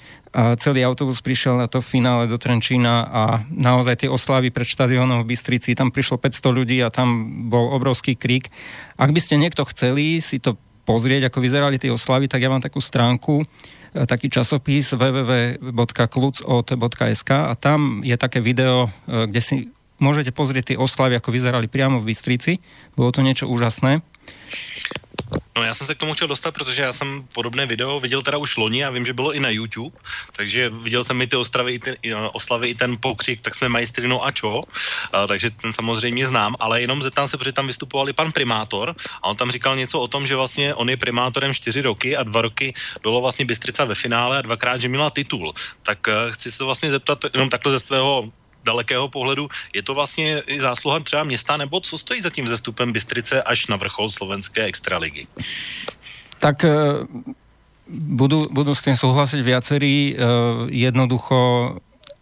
[0.58, 5.38] celý autobus prišiel na to finále do Trenčína a naozaj tie oslavy pred štadiónom v
[5.38, 8.50] Bystrici, tam prišlo 500 ľudí a tam bol obrovský krík.
[8.98, 10.58] Ak by ste niekto chceli si to
[10.88, 13.46] pozrieť, ako vyzerali tie oslavy, tak ja mám takú stránku, e,
[14.09, 19.68] taký časopis www.klucot.sk a tam je také video, e, kde si
[20.01, 22.64] môžete pozrieť tie oslavy, ako vyzerali priamo v Bystrici.
[22.96, 24.01] Bolo to niečo úžasné.
[25.58, 28.38] No já jsem se k tomu chtěl dostat, protože já jsem podobné video viděl teda
[28.38, 29.96] už loni a vím, že bylo i na YouTube,
[30.36, 34.24] takže viděl jsem i ty ostravy, i ty, oslavy, i ten pokřik, tak jsme majstrino
[34.24, 34.60] a čo,
[35.12, 38.94] a, takže ten samozřejmě znám, ale jenom zeptám se, protože tam vystupoval i pan primátor
[39.22, 42.22] a on tam říkal něco o tom, že vlastně on je primátorem čtyři roky a
[42.22, 45.52] dva roky bylo vlastně Bystrica ve finále a dvakrát, že měla titul.
[45.82, 48.30] Tak uh, chci se vlastně zeptat jenom takhle ze svého
[48.68, 52.92] dalekého pohledu, je to vlastně i zásluha třeba města, nebo co stojí za tím zestupem
[52.92, 55.24] Bystrice až na vrchol slovenské extraligy?
[56.38, 57.09] Tak eh,
[57.88, 60.12] budú, budú s tým súhlasiť viacerí.
[60.12, 60.16] Eh,
[60.70, 61.38] jednoducho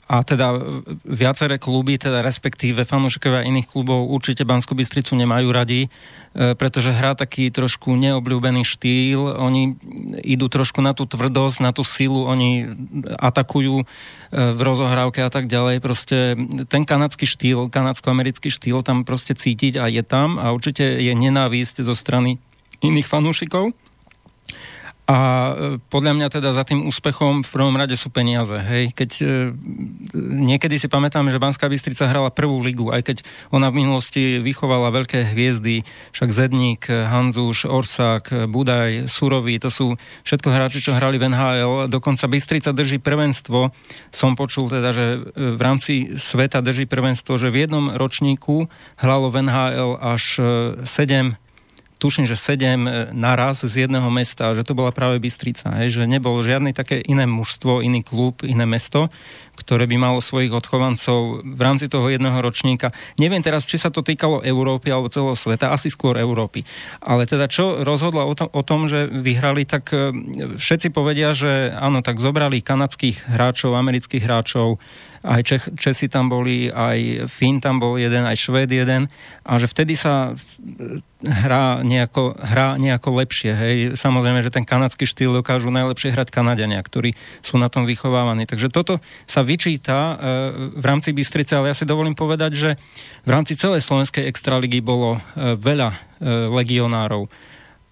[0.06, 0.54] a teda
[1.02, 7.18] viaceré kluby, teda respektíve fanúšikovia iných klubov určite Banskú Bystricu nemajú radi, e, pretože hrá
[7.18, 9.74] taký trošku neobľúbený štýl, oni
[10.22, 12.70] idú trošku na tú tvrdosť, na tú silu, oni
[13.18, 13.84] atakujú e,
[14.54, 15.82] v rozohrávke a tak ďalej.
[15.82, 16.38] Proste
[16.70, 21.82] ten kanadský štýl, kanadsko-americký štýl tam proste cítiť a je tam a určite je nenávisť
[21.82, 22.38] zo strany
[22.78, 23.74] iných fanúšikov.
[25.06, 25.52] A e,
[25.86, 28.58] podľa mňa teda za tým úspechom v prvom rade sú peniaze.
[28.58, 28.90] Hej.
[28.90, 29.26] Keď e,
[30.18, 33.16] niekedy si pamätám, že Banská Bystrica hrala prvú ligu, aj keď
[33.54, 39.94] ona v minulosti vychovala veľké hviezdy, však Zedník, Hanzuš, Orsák, Budaj, Surový, to sú
[40.26, 41.86] všetko hráči, čo hrali v NHL.
[41.86, 43.70] Dokonca Bystrica drží prvenstvo.
[44.10, 48.66] Som počul teda, že e, v rámci sveta drží prvenstvo, že v jednom ročníku
[48.98, 50.42] hralo v NHL až
[50.82, 51.45] 7
[51.96, 56.02] tuším, že sedem e, naraz z jedného mesta, že to bola práve Bystrica, hej, že
[56.04, 59.08] nebolo žiadne také iné mužstvo, iný klub, iné mesto,
[59.56, 62.92] ktoré by malo svojich odchovancov v rámci toho jedného ročníka.
[63.16, 66.68] Neviem teraz, či sa to týkalo Európy alebo celého sveta, asi skôr Európy.
[67.00, 70.12] Ale teda čo rozhodla o tom, o tom že vyhrali, tak e,
[70.60, 74.76] všetci povedia, že áno, tak zobrali kanadských hráčov, amerických hráčov,
[75.26, 79.10] aj Čech, Česi tam boli, aj Fín tam bol jeden, aj Švéd jeden
[79.42, 80.38] a že vtedy sa
[81.26, 83.52] hrá nejako, hrá nejako lepšie.
[83.52, 83.76] Hej.
[83.98, 88.46] Samozrejme, že ten kanadský štýl dokážu najlepšie hrať Kanadiania, ktorí sú na tom vychovávaní.
[88.46, 90.14] Takže toto sa vyčíta e,
[90.78, 92.70] v rámci Bystrice, ale ja si dovolím povedať, že
[93.26, 95.96] v rámci celej slovenskej extraligy bolo e, veľa e,
[96.52, 97.26] legionárov.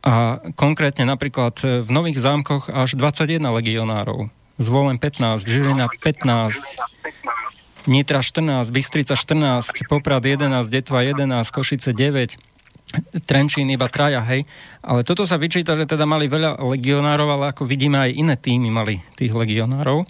[0.05, 4.44] A konkrétne napríklad v Nových zámkoch až 21 legionárov.
[4.55, 12.39] Zvolen 15, Žilina 15, Nitra 14, Bystrica 14, Poprad 11, Detva 11, Košice 9,
[13.27, 14.47] Trenčín iba traja, hej.
[14.79, 18.71] Ale toto sa vyčíta, že teda mali veľa legionárov, ale ako vidíme aj iné týmy
[18.71, 20.07] mali tých legionárov.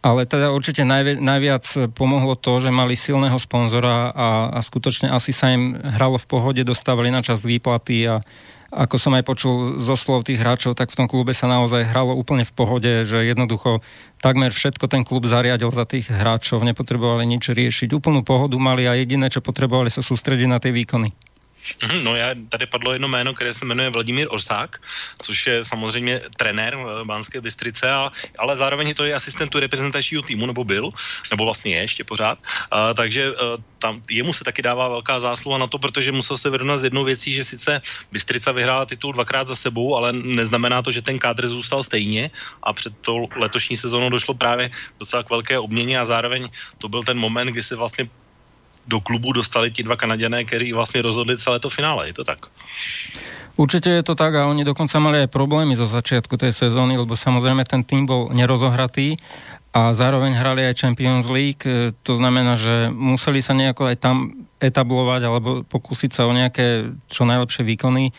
[0.00, 5.34] Ale teda určite najvi- najviac pomohlo to, že mali silného sponzora a, a skutočne asi
[5.34, 8.22] sa im hralo v pohode, dostávali na čas výplaty a
[8.76, 12.12] ako som aj počul zo slov tých hráčov, tak v tom klube sa naozaj hralo
[12.12, 13.80] úplne v pohode, že jednoducho
[14.20, 17.96] takmer všetko ten klub zariadil za tých hráčov, nepotrebovali nič riešiť.
[17.96, 21.25] Úplnú pohodu mali a jediné, čo potrebovali sa sústrediť na tie výkony.
[21.82, 24.76] Mhm, no já, tady padlo jedno jméno, které se jmenuje Vladimír Orsák,
[25.22, 30.46] což je samozřejmě trenér eh, Banské Bystrice, a, ale zároveň to je asistent reprezentačního týmu,
[30.46, 30.90] nebo byl,
[31.30, 32.38] nebo vlastně je ještě pořád.
[32.70, 36.38] A, takže a, eh, tam, jemu se taky dává velká zásluha na to, protože musel
[36.38, 37.80] se vyrovnat s jednou věcí, že sice
[38.12, 42.30] Bystrica vyhrála titul dvakrát za sebou, ale neznamená to, že ten kádr zůstal stejně
[42.62, 46.48] a před tou letošní sezónou došlo právě docela k velké obměně a zároveň
[46.78, 48.08] to byl ten moment, kdy se vlastně
[48.86, 52.06] do klubu dostali ti dva Kanaděné, kteří vlastně rozhodli celé to finále.
[52.06, 52.38] Je to tak?
[53.56, 57.16] Určite je to tak a oni dokonca mali aj problémy zo začiatku tej sezóny, lebo
[57.16, 59.16] samozrejme ten tým bol nerozohratý
[59.72, 64.16] a zároveň hrali aj Champions League, e, to znamená, že museli sa nejako aj tam
[64.60, 68.12] etablovať alebo pokúsiť sa o nejaké čo najlepšie výkony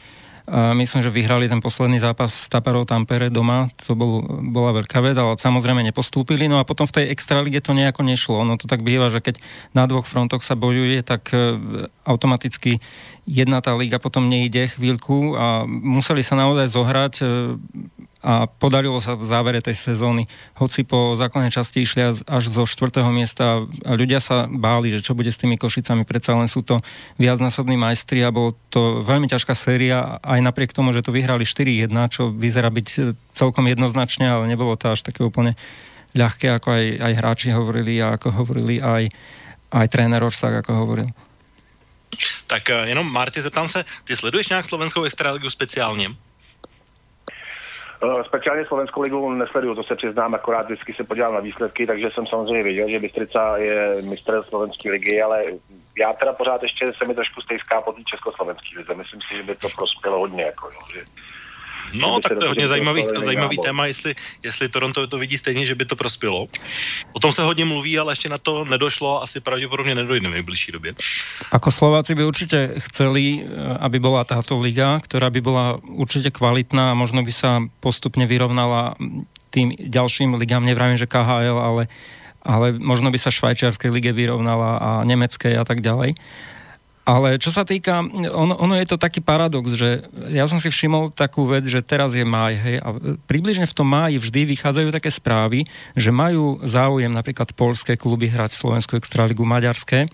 [0.51, 5.19] myslím, že vyhrali ten posledný zápas s Taparou Tampere doma, to bol, bola veľká vec,
[5.19, 6.47] ale samozrejme nepostúpili.
[6.47, 8.47] No a potom v tej extralige to nejako nešlo.
[8.47, 9.43] No to tak býva, že keď
[9.75, 11.59] na dvoch frontoch sa bojuje, tak e,
[12.07, 12.79] automaticky
[13.27, 17.25] jedna tá liga potom nejde chvíľku a museli sa naozaj zohrať e,
[18.27, 20.27] a podarilo sa v závere tej sezóny,
[20.59, 25.15] hoci po základnej časti išli až zo štvrtého miesta a ľudia sa báli, že čo
[25.15, 26.83] bude s tými Košicami, predsa len sú to
[27.15, 31.87] viacnásobní majstri a bolo to veľmi ťažká séria, aj napriek tomu, že to vyhrali 4-1,
[32.11, 32.99] čo vyzerá byť e,
[33.31, 35.55] celkom jednoznačne, ale nebolo to až také úplne
[36.11, 39.07] ľahké, ako aj, aj hráči hovorili a ako hovorili aj,
[39.71, 41.07] aj tréner Orsak, ako hovoril.
[42.51, 46.26] Tak e, jenom Marty, zeptám se, ty sleduješ nějak slovenskou extraligu speciálně?
[48.03, 52.09] Eh, speciálně Slovenskou ligu nesleduju, to se přiznám, akorát vždycky se podívám na výsledky, takže
[52.11, 55.43] jsem samozřejmě věděl, že Bystrica je mistr slovenské ligy, ale
[55.97, 58.93] já teda pořád ještě se mi trošku stejská po té československé lize.
[58.93, 60.43] Myslím si, že by to prospělo hodně.
[60.47, 61.01] Jako, jo, že
[61.93, 65.75] No, tak to je hodně zajímavý, zajímavý téma, jestli, jestli Toronto to vidí stejně, že
[65.75, 66.47] by to prospělo.
[67.13, 70.71] O tom se hodně mluví, ale ještě na to nedošlo, asi pravděpodobně nedojde v nejbližší
[70.71, 70.93] době.
[71.51, 76.91] Ako Slováci by určitě chceli, eh, aby byla táto liga, která by byla určitě kvalitná
[76.91, 78.95] a možno by sa postupně vyrovnala
[79.51, 81.83] tým ďalším ligám, nevravím, že KHL, ale,
[82.43, 86.19] ale možno by sa švajčiarskej lige vyrovnala a nemeckej a tak ďalej.
[87.07, 88.03] Ale čo sa týka,
[88.35, 92.11] ono, ono je to taký paradox, že ja som si všimol takú vec, že teraz
[92.11, 92.99] je máj, hej, a
[93.31, 95.63] približne v tom máji vždy vychádzajú také správy,
[95.95, 100.11] že majú záujem napríklad polské kluby hrať Slovenskú extraligu, maďarské,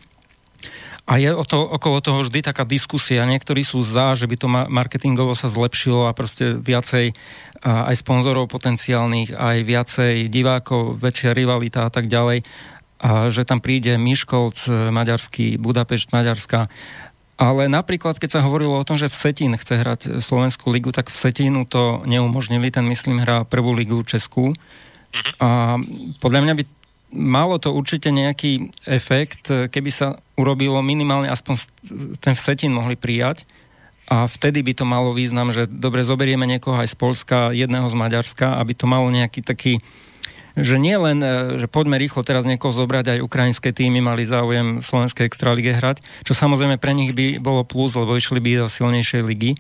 [1.04, 3.28] a je o to, okolo toho vždy taká diskusia.
[3.28, 7.12] Niektorí sú za, že by to marketingovo sa zlepšilo a proste viacej
[7.64, 12.48] aj sponzorov potenciálnych, aj viacej divákov, väčšia rivalita a tak ďalej
[13.04, 16.72] a že tam príde Miškolc, e, maďarský, Budapešť, Maďarská.
[17.36, 21.12] Ale napríklad, keď sa hovorilo o tom, že v Setín chce hrať Slovenskú ligu, tak
[21.12, 22.72] v Setínu to neumožnili.
[22.72, 24.56] Ten, myslím, hrá prvú ligu Českú.
[25.44, 25.76] A
[26.24, 26.64] podľa mňa by
[27.14, 31.70] malo to určite nejaký efekt, keby sa urobilo minimálne aspoň
[32.18, 33.46] ten Vsetín mohli prijať
[34.10, 37.96] a vtedy by to malo význam, že dobre, zoberieme niekoho aj z Polska, jedného z
[37.96, 39.80] Maďarska, aby to malo nejaký taký
[40.54, 44.86] že nie len, e, že poďme rýchlo teraz niekoho zobrať, aj ukrajinské týmy mali záujem
[44.86, 49.22] Slovenskej extralige hrať, čo samozrejme pre nich by bolo plus, lebo išli by do silnejšej
[49.26, 49.54] ligy.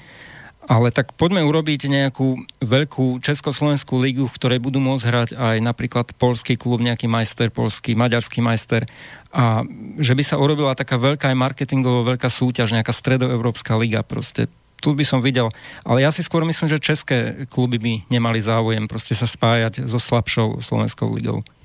[0.63, 6.15] Ale tak poďme urobiť nejakú veľkú československú ligu, v ktorej budú môcť hrať aj napríklad
[6.15, 8.87] polský klub, nejaký majster polský, maďarský majster
[9.35, 9.67] a
[9.99, 14.47] že by sa urobila taká veľká aj marketingovo veľká súťaž, nejaká stredoevropská liga proste
[14.83, 15.47] tu by som videl,
[15.87, 19.95] ale ja si skôr myslím, že české kluby by nemali záujem proste sa spájať so
[19.95, 21.39] slabšou slovenskou ligou.
[21.39, 21.63] No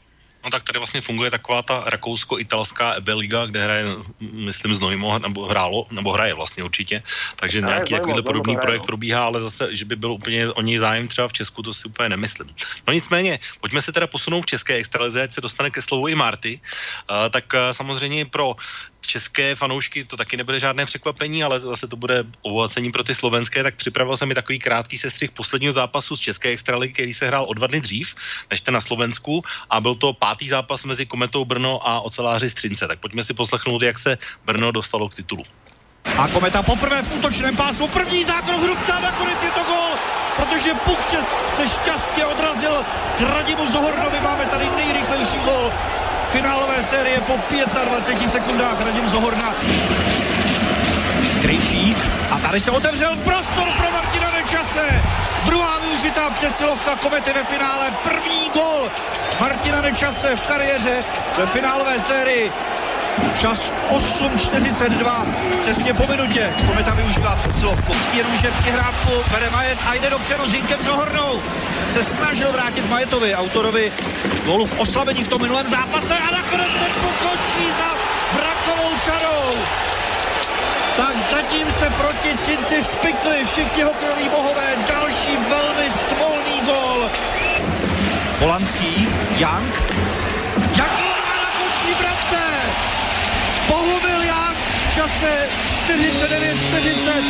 [0.49, 3.85] No tak tady vlastně funguje taková ta rakousko-italská EB liga, kde hraje,
[4.21, 7.03] myslím, z Nojmo, nebo hrálo, nebo hraje vlastně určitě.
[7.37, 10.63] Takže hraje nějaký takovýhle podobný hraje, projekt probíhá, ale zase, že by byl úplně o
[10.63, 12.49] něj zájem třeba v Česku, to si úplně nemyslím.
[12.87, 16.15] No nicméně, pojďme se teda posunout v české extralize, ať se dostane ke slovu i
[16.15, 16.61] Marty.
[17.11, 18.57] Uh, tak uh, samozřejmě pro
[19.01, 23.63] české fanoušky to taky nebude žádné překvapení, ale zase to bude obohacení pro ty slovenské,
[23.63, 27.45] tak připravil jsem mi takový krátký sestřih posledního zápasu z české extraligy, který se hrál
[27.49, 28.15] o dva dny dřív,
[28.51, 32.89] než ten na Slovensku a byl to pátý zápas mezi Kometou Brno a oceláři Střince.
[32.89, 35.45] Tak pojďme si poslechnout, jak se Brno dostalo k titulu.
[36.19, 39.91] A Kometa poprvé v útočném pásmu, první zákrok Hrubce a nakonec je to gol,
[40.37, 41.19] protože Pukše
[41.57, 42.85] se šťastně odrazil
[43.19, 45.71] k Radimu Zohornovi, máme tady nejrychlejší gol
[46.29, 47.39] finálové série po
[47.85, 49.55] 25 sekundách Radim Zohorna.
[51.43, 51.99] Krejčík
[52.31, 55.03] a tady se otevřel prostor pro Martina Nečase.
[55.47, 57.91] Druhá využitá přesilovka Komety ve finále.
[58.03, 58.91] První gol
[59.41, 61.05] Martina Nečase v kariéře
[61.39, 62.53] ve finálové sérii.
[63.41, 65.27] Čas 8.42,
[65.63, 66.53] přesně po minutě.
[66.67, 67.95] Kometa využívá přesilovku.
[67.95, 71.43] Směruje přihrávku, bere Majet a jde dopředu s Jinkem Zohornou.
[71.91, 73.93] Se snažil vrátit Majetovi, autorovi
[74.45, 77.91] gólu v oslabení v tom minulém zápase a nakonec to pokončí za
[78.33, 79.59] brakovou čarou.
[80.97, 84.75] Tak zatím se proti Třinci spikli všichni hokejoví bohové.
[84.89, 87.11] Další velmi smolný gol.
[88.39, 89.75] Polanský, Jank.
[90.77, 91.01] Jank
[91.43, 92.43] na končí brace.
[93.69, 95.31] Bohumil Jank v čase
[95.87, 97.23] 49-40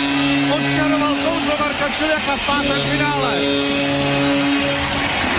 [0.57, 3.33] odčaroval kouzlo Marka Čiliaka v pátém finále.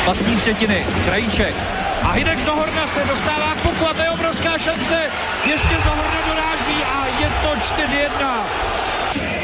[0.06, 1.56] Vlastní třetiny, Krajíček.
[2.04, 5.00] A Hidek Zohorna se dostává k puku a to je obrovská šance.
[5.46, 8.44] Ještě Zohorna doráží a je to 4-1.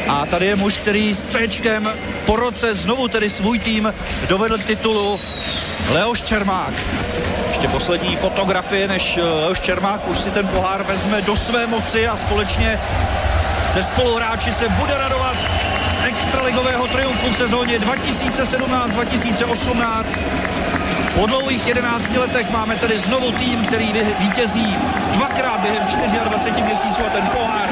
[0.08, 1.92] A tady je muž, který s Cčkem
[2.26, 3.94] po roce znovu tedy svůj tým
[4.28, 5.20] dovedl k titulu
[5.88, 6.74] Leoš Čermák.
[7.56, 12.16] Ještě poslední fotografie, než Leoš Čermák už si ten pohár vezme do své moci a
[12.16, 12.80] společně
[13.72, 15.36] se spoluhráči se bude radovat
[15.86, 20.04] z extraligového triumfu v sezóně 2017-2018.
[21.14, 24.76] Po dlouhých 11 letech máme tedy znovu tým, který vítězí
[25.12, 25.82] dvakrát během
[26.24, 27.68] 24 měsíců a ten pohár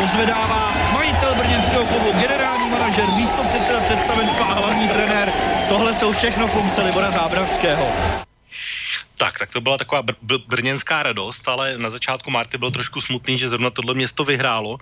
[0.00, 5.32] pozvedává majitel brněnského klubu, generální manažer, místopředseda představenstva a hlavní trenér.
[5.68, 7.88] Tohle jsou všechno funkce Libora Zábranského.
[9.16, 13.00] Tak, tak to byla taková br- br- brněnská radost, ale na začátku Marty byl trošku
[13.00, 14.78] smutný, že zrovna tohle město vyhrálo.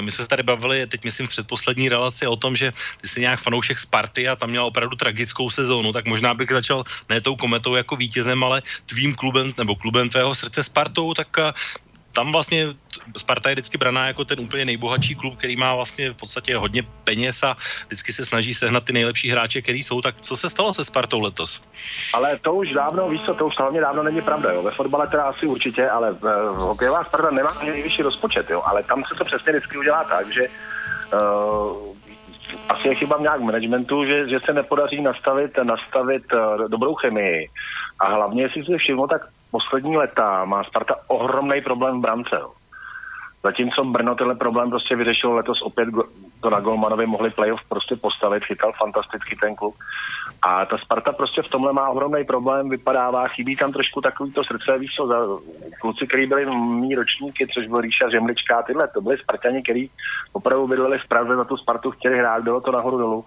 [0.00, 3.20] My jsme se tady bavili, teď myslím v předposlední relaci o tom, že ty jsi
[3.20, 7.36] nějak fanoušek Sparty a tam měl opravdu tragickou sezónu, tak možná bych začal ne tou
[7.36, 11.30] kometou jako vítězem, ale tvým klubem nebo klubem tvého srdce Spartou, tak
[12.16, 12.66] tam vlastně
[13.16, 16.82] Sparta je vždycky braná jako ten úplně nejbohatší klub, který má vlastně v podstatě hodně
[17.04, 20.00] peněz a vždycky se snaží sehnat ty nejlepší hráče, který jsou.
[20.00, 21.60] Tak co se stalo se Spartou letos?
[22.14, 24.62] Ale to už dávno, víš co, to už hlavně dávno není pravda, jo.
[24.62, 26.24] Ve fotbale teda asi určitě, ale v,
[26.56, 28.62] v hokejová Sparta nemá nejvyšší rozpočet, jo.
[28.64, 30.48] Ale tam se to přesně vždycky udělá tak, že
[31.12, 31.96] uh,
[32.68, 37.48] asi je chyba nějak managementu, že, že se nepodaří nastavit, nastavit uh, dobrou chemii.
[37.98, 42.36] A hlavně, jestli si všiml, tak poslední leta má Sparta ohromný problém v brance.
[43.42, 45.88] Zatímco Brno tenhle problém prostě vyřešil letos opět
[46.40, 49.74] to na Golmanovi mohli playoff prostě postavit, chytal fantasticky ten klub.
[50.42, 54.44] A ta Sparta prostě v tomhle má ohromný problém, vypadává, chybí tam trošku takový to
[54.44, 55.16] srdce, víš co, za
[55.80, 59.90] kluci, kteří byli mý ročníky, což byl Ríša Žemlička a tyhle, to byli Spartani, kteří
[60.32, 63.24] opravdu bydleli v Praze, za tu Spartu chtěli hrát, bylo to nahoru dolů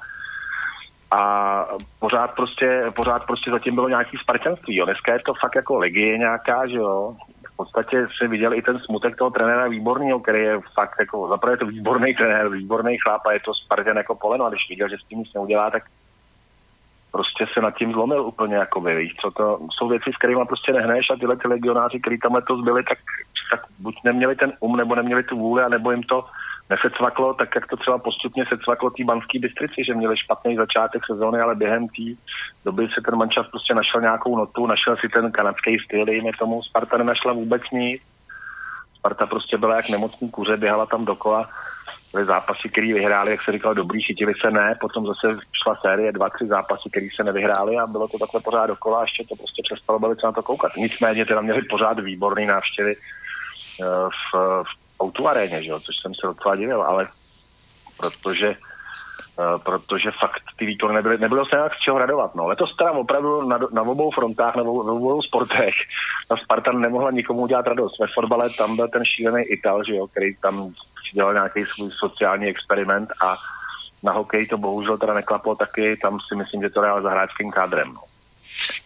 [1.12, 1.66] a
[2.00, 4.86] pořád prostě, pořád prostě zatím bylo nějaký spartanství, jo.
[4.86, 7.16] Dneska je to fakt jako legie nějaká, že jo.
[7.54, 11.54] V podstatě si viděl i ten smutek toho trenéra výborného, který je fakt jako, zaprvé
[11.54, 14.90] je to výborný trenér, výborný chlap a je to Spartan jako poleno a když viděl,
[14.90, 15.84] že s tím nic neudělá, tak
[17.12, 20.74] prostě se nad tím zlomil úplně jako víš, co to jsou věci, s kterými prostě
[20.74, 22.98] nehneš a tyhle ty legionáři, kteří tam letos byli, tak,
[23.52, 26.26] tak buď neměli ten um, nebo neměli tu vůli, a nebo jim to
[26.70, 31.40] nesecvaklo, tak jak to třeba postupně secvaklo té banské Bystrici, že měli špatný začátek sezóny,
[31.40, 32.04] ale během té
[32.66, 36.64] doby se ten mančas prostě našel nějakou notu, našel si ten kanadský styl, dejme tomu,
[36.64, 38.02] Sparta nenašla vůbec nic.
[38.96, 41.50] Sparta prostě byla jak nemocný kuře, běhala tam dokola,
[42.14, 46.12] byly zápasy, které vyhráli, jak se říkal, dobrý, chytili se ne, potom zase šla série,
[46.12, 49.62] dva, tři zápasy, které se nevyhrály a bylo to takhle pořád dokola ještě to prostě
[49.66, 50.72] přestalo bavit se na to koukat.
[50.78, 53.86] Nicméně teda měli pořád výborný návštěvy eh,
[54.34, 57.08] v, v Outu aréně, že jo, což jsem se docela divil, ale
[57.98, 58.56] protože
[59.40, 62.36] Uh, protože fakt ty výkony nebyly, nebylo se nějak z čeho radovat.
[62.36, 62.48] No.
[62.48, 65.76] Letos teda opravdu na, na obou frontách, na obou, na obou sportech,
[66.28, 68.00] ta Sparta nemohla nikomu udělat radost.
[68.00, 70.74] Ve fotbale tam byl ten šílený Ital, že jo, který tam
[71.14, 73.38] dělal nějaký svůj sociální experiment a
[74.04, 77.52] na hokej to bohužel teda neklaplo taky, tam si myslím, že to dál za hráčským
[77.52, 77.94] kádrem.
[77.94, 78.02] No.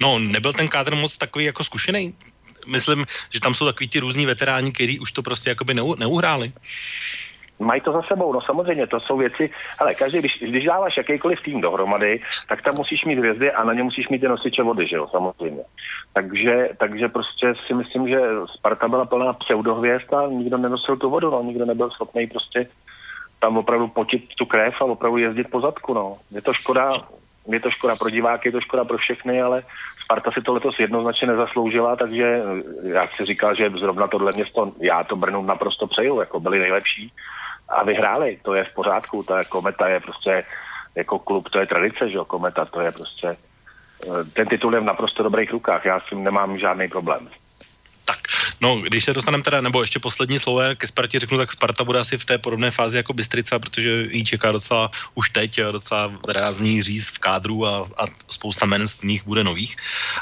[0.01, 2.15] no, nebyl ten kádr moc takový jako zkušený?
[2.67, 6.51] Myslím, že tam jsou takový ty různí veteráni, kteří už to prostě jakoby neu, neuhráli.
[7.59, 9.49] Mají to za sebou, no samozřejmě, to jsou věci,
[9.79, 13.73] ale každý, když, když dáváš jakýkoliv tým dohromady, tak tam musíš mít hvězdy a na
[13.73, 15.63] ně musíš mít ty nosiče vody, že jo, samozřejmě.
[16.13, 18.19] Takže, takže prostě si myslím, že
[18.57, 22.67] Sparta byla plná pseudohvězd a nikdo nenosil tu vodu, no, nikdo nebyl schopný prostě
[23.43, 26.13] tam opravdu potit tu krev a opravdu jezdit po zadku, no.
[26.31, 26.95] Je to škoda,
[27.47, 29.63] je to škoda pro diváky, je to škoda pro všechny, ale
[30.03, 32.41] Sparta si to letos jednoznačně nezasloužila, takže
[32.83, 37.11] já si říkal, že zrovna tohle město, já to Brnu naprosto přeju, jako byli nejlepší
[37.69, 40.43] a vyhráli, to je v pořádku, ta Kometa je prostě
[40.95, 44.79] jako klub, to je tradice, že jo, Kometa, to je prostě, eh, ten titul je
[44.79, 47.29] v naprosto dobrých rukách, já s tím nemám žádný problém.
[48.05, 48.19] Tak,
[48.61, 51.99] no, když se dostaneme teda, nebo ještě poslední slovo ke Spartě řeknu, tak Sparta bude
[51.99, 56.81] asi v té podobné fázi jako Bystrica, protože jí čeká docela už teď docela rázný
[56.81, 59.75] říz v kádru a, a spousta men z nich bude nových.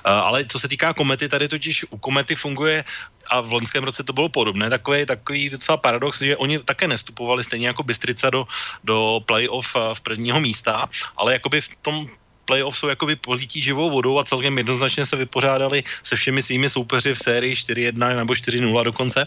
[0.06, 2.84] Uh, ale co se týká komety, tady totiž u komety funguje
[3.28, 7.44] a v loňském roce to bylo podobné, takový, takový docela paradox, že oni také nestupovali
[7.44, 8.48] stejně jako Bystrica do,
[8.84, 12.10] do playoff v prvního místa, ale jakoby v tom
[12.52, 17.16] playoff jsou jakoby polítí živou vodou a celkem jednoznačně se vypořádali se všemi svými soupeři
[17.16, 19.24] v sérii 4-1 nebo 4-0 dokonce.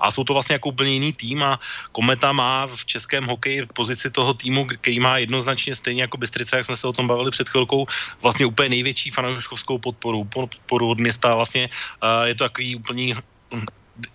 [0.00, 1.60] A jsou to vlastně jako úplně jiný tým a
[1.92, 6.64] Kometa má v českém hokeji pozici toho týmu, který má jednoznačně stejně jako Bystrica, jak
[6.64, 7.84] jsme se o tom bavili před chvilkou,
[8.24, 11.36] vlastně úplně největší fanouškovskou podporu, podporu od města.
[11.36, 13.20] Vlastně uh, je to takový úplně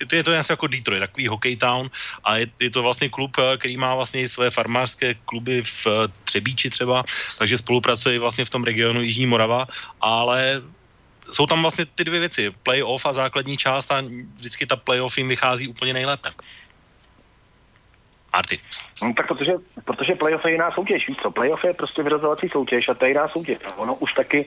[0.08, 1.90] to je to něco jako Detroit, takový hockey town
[2.24, 5.92] a je, je to vlastně klub, eh, který má vlastně své farmářské kluby v eh,
[6.24, 7.04] Třebíči třeba,
[7.38, 9.66] takže spolupracuje vlastně v tom regionu Jižní Morava,
[10.02, 10.62] ale
[11.32, 14.02] jsou tam vlastně ty dvě věci, playoff a základní část a
[14.36, 16.30] vždycky ta playoff jim vychází úplně nejlépe.
[18.34, 18.60] Arty.
[19.02, 19.54] No, tak protože,
[19.86, 23.12] protože playoff je jiná soutěž, víš co, playoff je prostě vyrazovací soutěž a to je
[23.12, 23.58] jiná soutěž.
[23.78, 24.46] Ono už taky,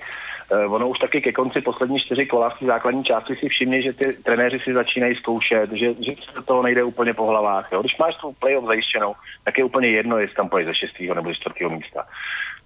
[0.52, 3.92] uh, ono už taky ke konci poslední čtyři kola v základní části si všimne, že
[3.92, 7.72] ty trenéři si začínají zkoušet, že, že se toho nejde úplně po hlavách.
[7.72, 7.80] Jo?
[7.80, 9.14] Když máš tu playoff zajištěnou,
[9.44, 12.06] tak je úplně jedno, jestli tam pojď ze šestého nebo ze čtvrtého místa.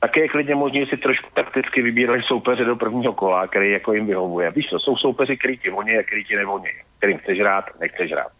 [0.00, 4.06] Tak je klidně možné si trošku takticky vybírat soupeře do prvního kola, který jako jim
[4.06, 4.50] vyhovuje.
[4.50, 8.12] Víš co, jsou soupeři, který ti voní a který ti nevoní, kterým chceš rád, nechceš
[8.12, 8.32] rád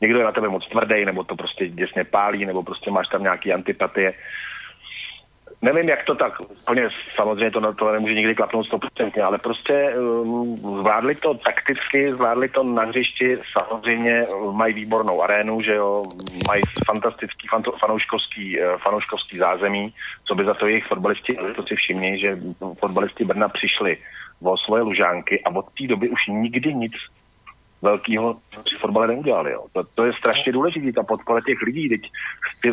[0.00, 3.22] někdo je na tebe moc tvrdý, nebo to prostě děsně pálí, nebo prostě máš tam
[3.22, 4.14] nějaký antipatie.
[5.62, 10.56] Nevím, jak to tak úplně, samozřejmě to, to nemůže nikdy klapnout 100%, ale prostě um,
[10.80, 16.02] zvládli to takticky, zvládli to na hřišti, samozřejmě mají výbornou arénu, že jo,
[16.48, 17.48] mají fantastický
[17.80, 19.94] fanouškovský, uh, fanouškovský zázemí,
[20.24, 22.38] co by za to jejich fotbalisti, to si všimni, že
[22.78, 23.96] fotbalisti Brna přišli
[24.42, 26.92] o svoje lužánky a od té doby už nikdy nic
[27.82, 29.52] velkého při fotbale neudělali.
[29.52, 29.66] Jo.
[29.72, 31.88] To, to, je strašně důležité, ta podpora těch lidí.
[31.88, 32.10] Teď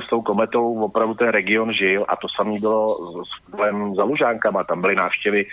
[0.06, 2.88] s tou kometou opravdu ten region žil a to samé bylo
[3.26, 4.64] s fotbalem za Lužánkama.
[4.64, 5.46] Tam byly návštěvy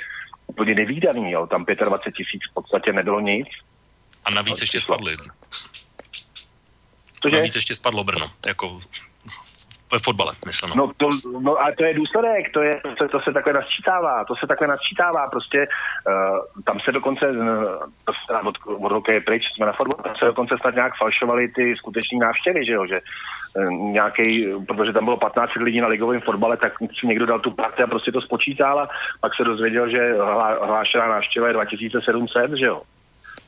[0.46, 1.30] úplně nevýdaný.
[1.30, 1.46] Jo.
[1.46, 3.48] Tam 25 tisíc v podstatě nebylo nic.
[4.24, 5.16] A navíc ještě spadly.
[7.22, 7.36] Cože?
[7.36, 8.80] Navíc ještě spadlo Brno, jako
[9.94, 10.70] ve fotbale, myslím.
[10.76, 11.06] No, to,
[11.40, 14.66] no a to je důsledek, to, je, to, to se takhle nasčítává, to se takhle
[14.68, 17.24] nasčítává, prostě uh, tam se dokonce,
[18.26, 21.74] se od, od hokeje pryč, jsme na fotbale, tam se dokonce snad nějak falšovali ty
[21.76, 26.56] skuteční návštěvy, že jo, že uh, nějaký, protože tam bylo 15 lidí na ligovém fotbale,
[26.56, 28.88] tak si někdo dal tu party a prostě to spočítal a
[29.20, 30.14] pak se dozvěděl, že
[30.62, 32.82] hlášená návštěva je 2700, že jo.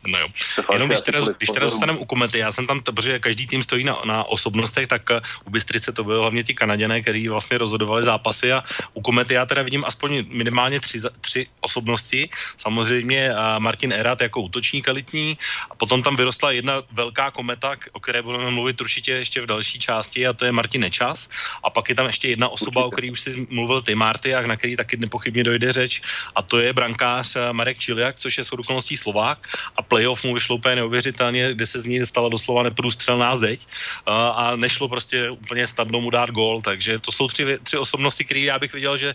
[0.06, 0.28] No jo.
[0.72, 3.84] Jenom když teda, když teda zůstaneme u komety, já jsem tam, protože každý tým stojí
[3.84, 8.04] na, na osobnostech, tak eh, u Bystrice to byly hlavně ti Kanaděné, kteří vlastně rozhodovali
[8.04, 12.28] zápasy a u komety já teda vidím aspoň minimálně tři, tři osobnosti.
[12.56, 15.38] Samozřejmě eh, Martin Erat jako útočník elitní
[15.70, 19.78] a potom tam vyrostla jedna velká kometa, o které budeme mluvit určitě ještě v další
[19.78, 21.28] části a to je Martin Nečas.
[21.64, 22.88] A pak je tam ještě jedna osoba, určitě.
[22.88, 26.02] o který už si mluvil ty Marty, a na který taky nepochybně dojde řeč
[26.34, 28.52] a to je brankář eh, Marek Čiliak, což je s
[28.96, 29.38] Slovák
[29.76, 33.66] a playoff mu vyšlo úplně neuvěřitelně, kde se z ní stala doslova neprůstřelná zeď
[34.06, 38.24] a, a nešlo prostě úplně snadno mu dát gól, takže to jsou tři, tři osobnosti,
[38.24, 39.14] které já bych viděl, že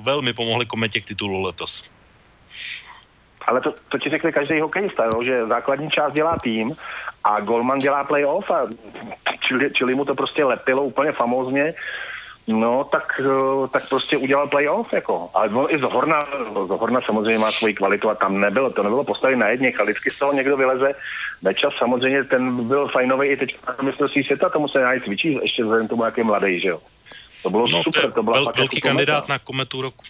[0.00, 1.84] velmi pomohly kometě k titulu letos.
[3.46, 5.24] Ale to, to ti řekne každý hokejista, jo?
[5.24, 6.76] že základní část dělá tým
[7.24, 8.66] a Golman dělá playoff a
[9.48, 11.74] čili, čili mu to prostě lepilo úplně famózně
[12.46, 15.30] No, tak, eh, tak prostě udělal playoff, jako.
[15.34, 16.20] Ale on i Zohorna,
[16.68, 20.10] Zohorna samozřejmě má svoji kvalitu a tam nebylo, to nebylo postavit na jedně, a vždycky
[20.10, 20.92] z toho někdo vyleze.
[21.42, 25.62] Nečas samozřejmě, ten byl fajnový i teď na mistrovství světa, tomu se nějak cvičí, ještě
[25.62, 26.80] vzhledem tomu, jak je mladý, že jo.
[27.42, 29.34] To bylo no, super, to byla vel, velký jako kandidát kometa.
[29.34, 30.04] na kometu roku,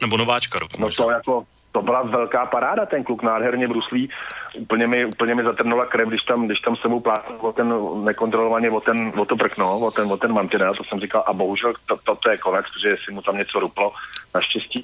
[0.00, 0.72] nebo nováčka roku.
[0.78, 1.04] No možná.
[1.04, 4.10] to jako, to byla velká paráda, ten kluk nádherně bruslí.
[4.58, 7.74] Úplně mi, úplně mi zatrnula krev, když tam, když tam se mu plátnul o ten
[8.04, 11.32] nekontrolovaně o, ten, o to prkno, o ten, o ten mantinel, to jsem říkal, a
[11.32, 13.92] bohužel to, to, to je konec, protože si mu tam něco ruplo.
[14.34, 14.82] Naštěstí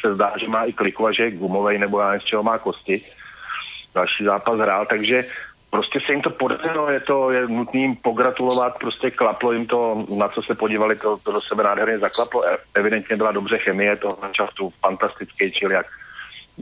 [0.00, 2.58] se zdá, že má i kliku a že je gumovej, nebo já z čeho má
[2.58, 3.02] kosti.
[3.94, 5.24] další zápas hrál, takže
[5.70, 10.06] prostě se jim to podařilo, je to je nutný jim pogratulovat, prostě klaplo jim to,
[10.18, 13.96] na co se podívali, to, to do sebe nádherně zaklaplo, e, evidentně byla dobře chemie
[13.96, 15.86] toho manšaftu, fantastický, čili jak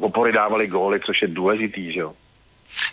[0.01, 2.13] opory dávali góly, což je důležitý, že jo.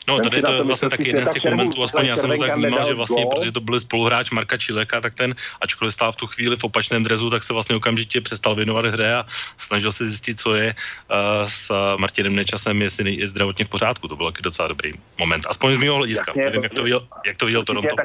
[0.08, 2.58] No, tady to je vlastně taky jeden z těch momentů, aspoň já jsem to tak
[2.58, 6.28] vnímal, že vlastně, protože to byl spoluhráč Marka Čileka, tak ten, ačkoliv stál v tu
[6.28, 9.26] chvíli v opačném drezu, tak se vlastně okamžitě přestal věnovat hře a
[9.58, 14.08] snažil se zjistit, co je uh, s Martinem Nečasem, jestli je zdravotně v pořádku.
[14.08, 15.46] To byl taky docela dobrý moment.
[15.50, 16.32] Aspoň z mého hlediska.
[16.32, 17.96] Jasně, Nevím, jak to viděl, jak to viděl Toronto.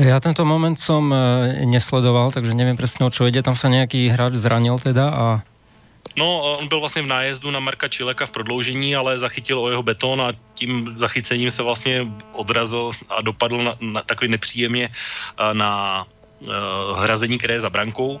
[0.00, 3.44] Ja tento moment som eh, nesledoval, takže neviem presne o čo ide.
[3.44, 5.24] Tam sa nejaký hráč zranil teda a
[6.20, 9.82] No, on byl vlastně v nájezdu na Marka Čileka v prodloužení, ale zachytil o jeho
[9.82, 14.92] beton a tím zachycením se vlastně odrazil a dopadl na, na takový nepříjemně
[15.52, 18.20] na uh, hrazení, které je za brankou,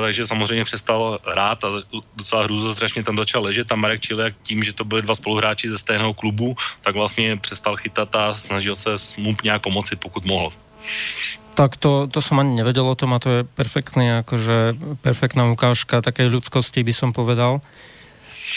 [0.00, 1.68] takže samozřejmě přestal hrát a
[2.16, 5.78] docela hrůzostrašně tam začal ležet a Marek Čilek tím, že to byli dva spoluhráči ze
[5.78, 10.50] stejného klubu, tak vlastně přestal chytat a snažil se mu nějak pomoci, pokud mohl.
[11.56, 16.04] Tak to, to som ani nevedel o tom a to je perfektný, akože perfektná ukážka
[16.04, 17.64] takej ľudskosti by som povedal.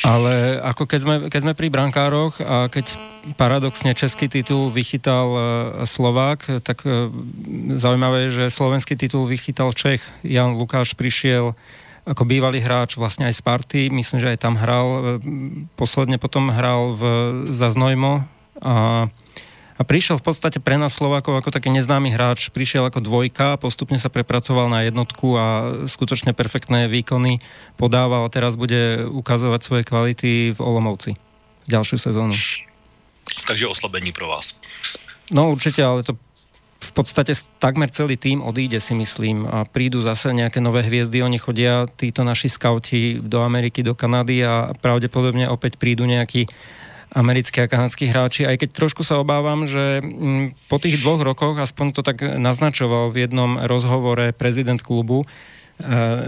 [0.04, 2.94] Ale ako keď sme, keď sme pri brankároch a keď
[3.36, 5.42] paradoxne český titul vychytal uh,
[5.84, 7.10] Slovák, tak uh,
[7.74, 10.06] zaujímavé je, že slovenský titul vychytal Čech.
[10.22, 11.58] Jan Lukáš prišiel
[12.06, 15.00] ako bývalý hráč vlastne aj z Sparty, myslím, že aj tam hral, uh,
[15.74, 17.04] posledne potom hral v,
[17.50, 18.24] za Znojmo
[18.62, 19.08] a
[19.80, 23.96] a prišiel v podstate pre nás Slovákov ako taký neznámy hráč, prišiel ako dvojka, postupne
[23.96, 25.46] sa prepracoval na jednotku a
[25.88, 27.40] skutočne perfektné výkony
[27.80, 31.16] podával a teraz bude ukazovať svoje kvality v Olomovci
[31.72, 32.36] ďalšiu sezónu.
[33.48, 34.60] Takže oslabení pro vás.
[35.32, 36.20] No určite, ale to
[36.80, 41.38] v podstate takmer celý tým odíde, si myslím, a prídu zase nejaké nové hviezdy, oni
[41.38, 46.48] chodia, títo naši skauti do Ameriky, do Kanady a pravdepodobne opäť prídu nejakí
[47.10, 51.58] americkí a kanadskí hráči, aj keď trošku sa obávam, že mm, po tých dvoch rokoch,
[51.58, 55.28] aspoň to tak naznačoval v jednom rozhovore prezident klubu, e,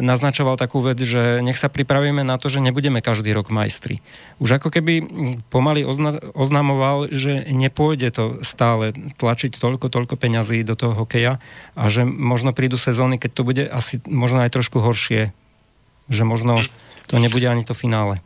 [0.02, 4.02] naznačoval takú vec, že nech sa pripravíme na to, že nebudeme každý rok majstri.
[4.42, 10.66] Už ako keby mm, pomaly ozna- oznamoval, že nepôjde to stále tlačiť toľko, toľko peňazí
[10.66, 11.38] do toho hokeja
[11.78, 15.30] a že možno prídu sezóny, keď to bude asi možno aj trošku horšie.
[16.10, 16.66] Že možno
[17.06, 18.20] to nebude ani to finále.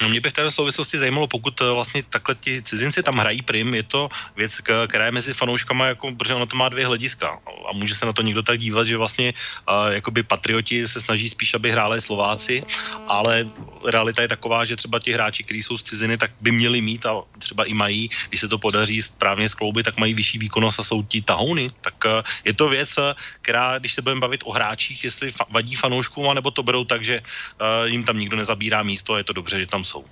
[0.00, 3.42] No mě by v této souvislosti zajímalo, pokud eh, vlastně takhle ti cizinci tam hrají
[3.42, 7.38] prim, je to věc, která je mezi fanouškama, jako, protože ono to má dvě hlediska
[7.68, 9.32] a může se na to někdo tak dívat, že vlastně
[9.68, 12.60] uh, patrioti se snaží spíš, aby hráli Slováci,
[13.08, 13.44] ale
[13.84, 17.06] realita je taková, že třeba ti hráči, kteří jsou z ciziny, tak by měli mít
[17.06, 20.82] a třeba i mají, když se to podaří správně skloubit, tak mají vyšší výkonnost a
[20.82, 21.70] jsou ti tahouny.
[21.80, 22.10] Tak uh,
[22.44, 22.98] je to věc,
[23.42, 27.04] která, když se budeme bavit o hráčích, jestli fa- vadí fanouškům, nebo to berou tak,
[27.04, 30.04] že uh, jim tam nikdo nezabírá místo a je to dobře, že tam jsou.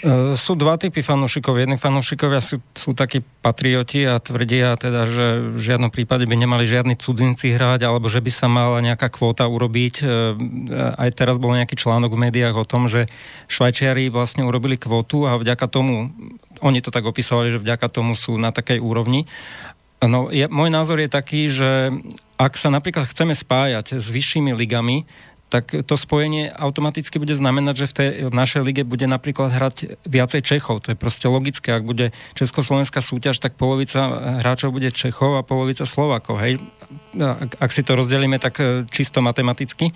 [0.00, 1.60] E, sú dva typy fanúšikov.
[1.60, 6.64] Jedni fanúšikovia sú, sú takí patrioti a tvrdia teda, že v žiadnom prípade by nemali
[6.64, 9.94] žiadni cudzinci hrať, alebo že by sa mala nejaká kvóta urobiť.
[10.00, 10.04] E,
[10.96, 13.12] aj teraz bol nejaký článok v médiách o tom, že
[13.52, 16.08] Švajčiari vlastne urobili kvótu a vďaka tomu,
[16.64, 19.28] oni to tak opisovali, že vďaka tomu sú na takej úrovni.
[20.00, 21.92] No, je, môj názor je taký, že
[22.40, 25.04] ak sa napríklad chceme spájať s vyššími ligami,
[25.50, 30.40] tak to spojenie automaticky bude znamenať, že v tej našej lige bude napríklad hrať viacej
[30.46, 30.86] Čechov.
[30.86, 31.74] To je proste logické.
[31.74, 36.38] Ak bude Československá súťaž, tak polovica hráčov bude Čechov a polovica Slovakov.
[36.38, 36.62] Hej?
[37.18, 39.90] Ak, ak si to rozdelíme tak e, čisto matematicky.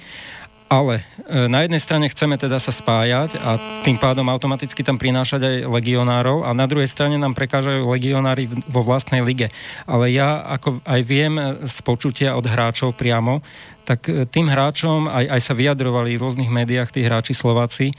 [0.67, 5.41] Ale e, na jednej strane chceme teda sa spájať a tým pádom automaticky tam prinášať
[5.45, 9.53] aj legionárov a na druhej strane nám prekážajú legionári vo vlastnej lige.
[9.87, 13.45] Ale ja ako aj viem z počutia od hráčov priamo,
[13.85, 17.93] tak e, tým hráčom aj, aj sa vyjadrovali v rôznych médiách tí hráči Slováci,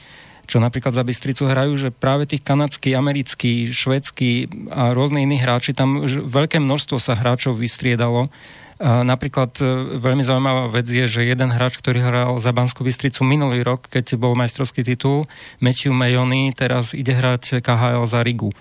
[0.46, 5.74] čo napríklad za Bystricu hrajú, že práve tých kanadský, americký, švedský a rôzne iní hráči,
[5.74, 8.30] tam veľké množstvo sa hráčov vystriedalo
[8.76, 9.64] Napríklad e,
[9.96, 14.20] veľmi zaujímavá vec je, že jeden hráč, ktorý hral za Banskú Bystricu minulý rok, keď
[14.20, 15.24] bol majstrovský titul,
[15.64, 18.52] Matthew Mayony, teraz ide hrať KHL za Rigu.
[18.52, 18.56] E,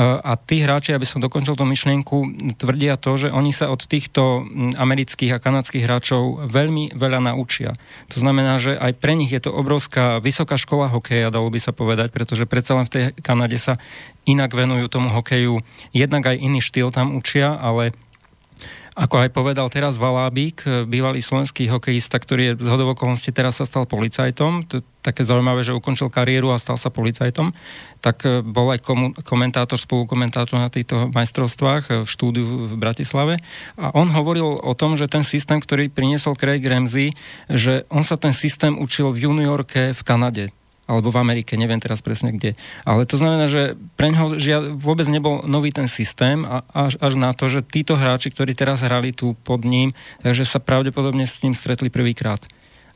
[0.00, 2.16] a tí hráči, aby som dokončil tú myšlienku,
[2.56, 4.48] tvrdia to, že oni sa od týchto
[4.80, 7.76] amerických a kanadských hráčov veľmi veľa naučia.
[8.16, 11.76] To znamená, že aj pre nich je to obrovská vysoká škola hokeja, dalo by sa
[11.76, 13.76] povedať, pretože predsa len v tej Kanade sa
[14.24, 15.60] inak venujú tomu hokeju.
[15.92, 17.92] Jednak aj iný štýl tam učia, ale
[18.98, 23.86] ako aj povedal teraz Valábík, bývalý slovenský hokejista, ktorý je z hodovokolnosti teraz sa stal
[23.86, 27.54] policajtom, to je také zaujímavé, že ukončil kariéru a stal sa policajtom,
[28.02, 33.38] tak e, bol aj komu- komentátor, spolukomentátor na týchto majstrovstvách e, v štúdiu v Bratislave.
[33.78, 37.14] A on hovoril o tom, že ten systém, ktorý priniesol Craig Ramsey,
[37.46, 40.50] že on sa ten systém učil v juniorke v Kanade
[40.88, 42.56] alebo v Amerike, neviem teraz presne kde.
[42.88, 47.20] Ale to znamená, že pre ňoho žia, vôbec nebol nový ten systém a až, až
[47.20, 49.92] na to, že títo hráči, ktorí teraz hrali tu pod ním,
[50.24, 52.40] takže sa pravdepodobne s ním stretli prvýkrát.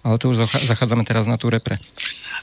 [0.03, 0.36] Ale to už
[0.66, 1.78] zachádzame teraz na tú repre.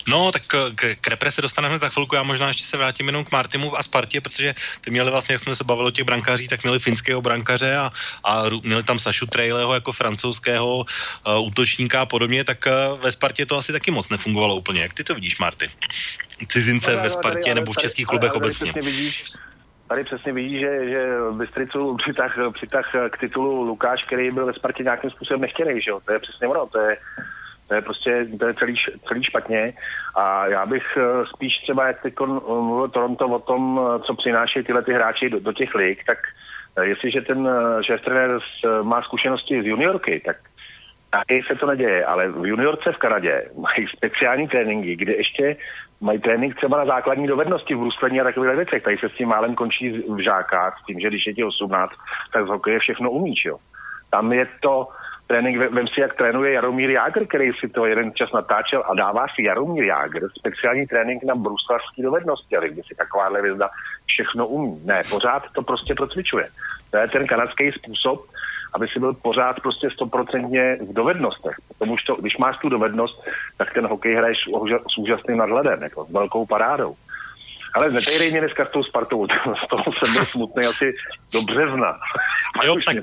[0.08, 2.16] No, tak k, k repre se dostaneme za chvilku.
[2.16, 5.42] Já možná ještě se vrátím jenom k Martimu a Spartě, protože ty měli vlastně, jak
[5.42, 7.92] jsme se bavili o těch brankářích, tak měli finského brankaře a,
[8.24, 13.46] a měli tam Sašu Trejleho jako francouzského uh, útočníka a podobně, tak uh, ve Spartě
[13.46, 14.82] to asi taky moc nefungovalo úplně.
[14.82, 15.70] Jak ty to vidíš, Marty?
[16.48, 18.72] Cizince no, no, ve Spartě tady, nebo v českých tady, klubech ale obecně?
[18.72, 19.24] Vidíš,
[19.88, 21.02] tady přesně vidí, že, že
[21.32, 26.00] Bystricu přitah, přitah k titulu Lukáš, který byl ve Spartě nějakým způsobem nechtěný, že jo?
[26.06, 26.98] To je přesně ono, to je,
[27.70, 28.76] to je prostě to je celý,
[29.08, 29.74] celý špatně.
[30.16, 34.64] A já bych eh, spíš třeba, jak teď mluvil Toronto o tom, eh, co přináší
[34.64, 36.18] tyhle ty hráči do, do těch lig, tak
[36.78, 37.50] eh, jestliže ten
[37.82, 38.40] šéf trenér
[38.82, 40.38] má zkušenosti z juniorky, tak
[41.10, 45.58] taky se to neděje, ale v juniorce v Kanadě mají speciální tréninky, kde ještě
[46.02, 48.84] mají trénink třeba na základní dovednosti v bruslení a takových věcech.
[48.84, 51.94] Tady se s tím málem končí v žákách, s tím, že když je ti 18,
[52.34, 53.46] tak z hokeje všechno umíš.
[53.46, 53.58] Jo.
[54.12, 54.88] Tam je to,
[55.30, 59.26] trénink, vem si, jak trénuje Jaromír Jágr, který si to jeden čas natáčel a dává
[59.36, 63.70] si Jaromír Jágr speciální trénink na bruslarské dovednosti, ale kde si takováhle vězda
[64.06, 64.82] všechno umí.
[64.86, 66.48] Ne, pořád to prostě procvičuje.
[66.92, 68.26] To je ten kanadský způsob,
[68.74, 71.56] aby si byl pořád prostě stoprocentně v dovednostech.
[71.68, 73.24] Protože to, když máš tu dovednost,
[73.58, 74.38] tak ten hokej hraješ
[74.94, 76.96] s úžasným nadhledem, jako s velkou parádou.
[77.74, 79.28] Ale netejrej mě dneska s tou Spartou,
[79.66, 80.94] z toho jsem byl smutný asi
[81.32, 82.00] do března.
[82.60, 82.98] A jo, tak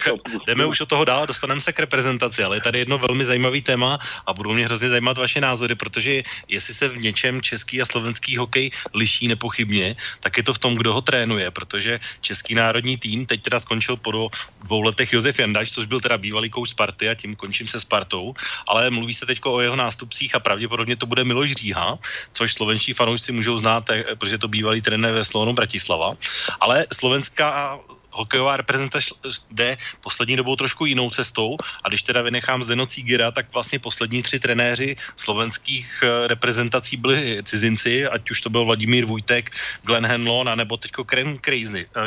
[0.46, 3.62] jdeme už od toho dál, dostaneme se k reprezentaci, ale je tady jedno velmi zajímavý
[3.62, 7.84] téma a budou mě hrozně zajímat vaše názory, protože jestli se v něčem český a
[7.84, 12.96] slovenský hokej liší nepochybně, tak je to v tom, kdo ho trénuje, protože český národní
[12.96, 14.30] tým teď teda skončil po
[14.62, 18.34] dvou letech Josef Jandaš, což byl teda bývalý kouč Sparty a tím končím se Spartou,
[18.68, 21.98] ale mluví se teď o jeho nástupcích a pravděpodobně to bude Miloš Říha,
[22.32, 26.16] což slovenští fanoušci můžou znát, eh, protože to bývalý trenér ve Slovenu Bratislava.
[26.64, 27.76] Ale slovenská
[28.16, 29.14] hokejová reprezentace
[29.50, 34.22] jde poslední dobou trošku jinou cestou a když teda vynechám Zdeno Cígira, tak vlastně poslední
[34.22, 39.50] tři trenéři slovenských eh, reprezentací byli cizinci, ať už to byl Vladimír Vujtek,
[39.82, 41.40] Glenn Henlon, nebo teďko Craig,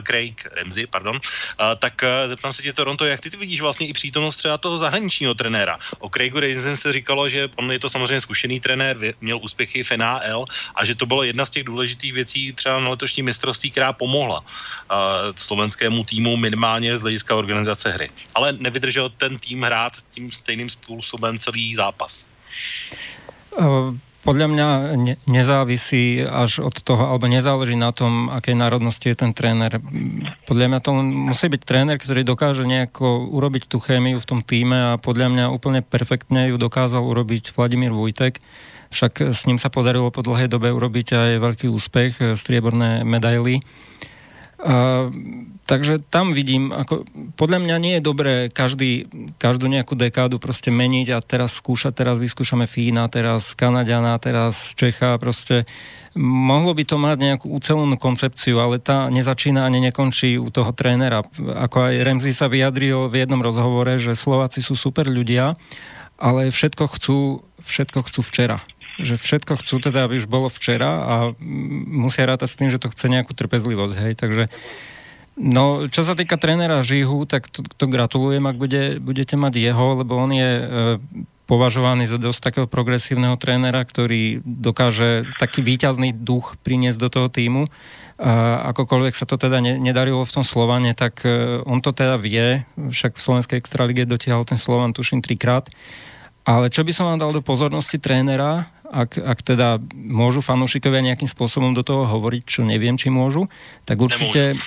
[0.04, 1.20] Craig Ramsey, pardon,
[1.80, 4.78] tak uh, zeptám se tě Toronto, jak ty, ty vidíš vlastně i přítomnost třeba toho
[4.78, 5.80] zahraničního trenéra.
[6.00, 9.92] O Craigu Ramsey se říkalo, že on je to samozřejmě zkušený trenér, měl úspěchy v
[9.92, 10.46] NHL
[10.76, 14.40] a že to bylo jedna z těch důležitých věcí třeba na letošní mistrovství, která pomohla
[14.40, 14.98] uh,
[15.36, 18.10] slovenskému tomu týmu minimálně z hlediska organizace hry.
[18.36, 22.28] Ale nevydržel ten tým hrát tím stejným způsobem celý zápas.
[24.20, 24.68] Podľa mňa
[25.00, 29.80] ne, nezávisí až od toho, alebo nezáleží na tom, akej národnosti je ten tréner.
[30.44, 34.94] Podľa mňa to musí byť tréner, ktorý dokáže nejako urobiť tú chémiu v tom týme
[34.96, 38.44] a podľa mňa úplne perfektne ju dokázal urobiť Vladimír Vujtek.
[38.92, 43.64] Však s ním sa podarilo po dlhej dobe urobiť aj veľký úspech, strieborné medaily.
[43.64, 44.09] Uh,
[45.64, 47.08] takže tam vidím, ako,
[47.40, 49.08] podľa mňa nie je dobré každý,
[49.40, 55.16] každú nejakú dekádu proste meniť a teraz skúšať, teraz vyskúšame Fína, teraz Kanadiana, teraz Čecha,
[55.16, 55.64] proste
[56.20, 61.24] mohlo by to mať nejakú ucelenú koncepciu, ale tá nezačína ani nekončí u toho trénera.
[61.40, 65.56] Ako aj Remzi sa vyjadril v jednom rozhovore, že Slováci sú super ľudia,
[66.20, 68.60] ale všetko chcú, všetko chcú včera
[69.00, 71.16] že všetko chcú teda, aby už bolo včera a
[71.90, 74.46] musia rátať s tým, že to chce nejakú trpezlivosť, hej, takže
[75.40, 79.96] No, čo sa týka trénera Žihu, tak to, to gratulujem, ak bude, budete mať jeho,
[79.96, 80.64] lebo on je e,
[81.48, 87.72] považovaný za dosť takého progresívneho trénera, ktorý dokáže taký výťazný duch priniesť do toho týmu.
[88.20, 92.20] A akokoľvek sa to teda ne, nedarilo v tom Slovane, tak e, on to teda
[92.20, 95.72] vie, však v Slovenskej extralíge dotiahol ten Slovan tuším trikrát.
[96.48, 101.30] Ale čo by som vám dal do pozornosti trénera, ak, ak teda môžu fanúšikovia nejakým
[101.30, 103.46] spôsobom do toho hovoriť, čo neviem, či môžu,
[103.86, 104.58] tak určite,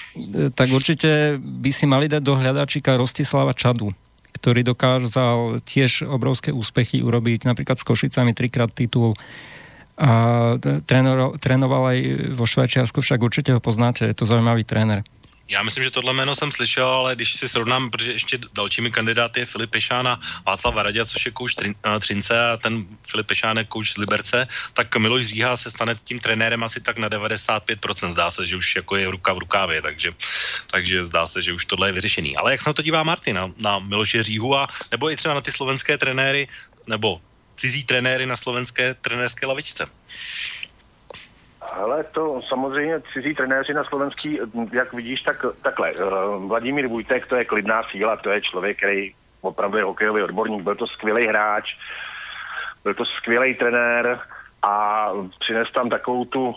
[0.55, 3.91] tak určite by si mali dať do hľadačika Rostislava Čadu,
[4.39, 9.19] ktorý dokázal tiež obrovské úspechy urobiť, napríklad s Košicami trikrát titul
[9.99, 10.55] a
[11.43, 11.99] trénoval aj
[12.39, 15.03] vo Švajčiarsku, však určite ho poznáte, je to zaujímavý tréner.
[15.53, 19.41] Já myslím, že tohle jméno jsem slyšel, ale když si srovnám, protože ještě dalšími kandidáty
[19.41, 23.57] je Filip Pešán a Václav Varadia, což je kouč eh, Třince a ten Filip Pešán
[23.57, 28.11] je kouč z Liberce, tak Miloš Říha se stane tím trenérem asi tak na 95%.
[28.11, 30.13] Zdá se, že už jako je ruka v rukávě, takže,
[30.71, 32.37] takže zdá se, že už tohle je vyřešený.
[32.37, 35.35] Ale jak se na to dívá Martin, na, na Miloše Říhu a nebo i třeba
[35.35, 36.49] na ty slovenské trenéry,
[36.87, 37.21] nebo
[37.57, 39.87] cizí trenéry na slovenské trenérské lavičce?
[41.73, 44.39] Ale to samozřejmě cizí trenéři na slovenský,
[44.73, 45.91] jak vidíš, tak takhle.
[45.91, 46.05] Eh,
[46.47, 50.75] Vladimír Vujtek, to je klidná síla, to je člověk, který opravdu je hokejový odborník, byl
[50.75, 51.65] to skvělý hráč,
[52.85, 54.21] byl to skvělý trenér,
[54.63, 55.09] a
[55.41, 56.55] přines tam takovou tu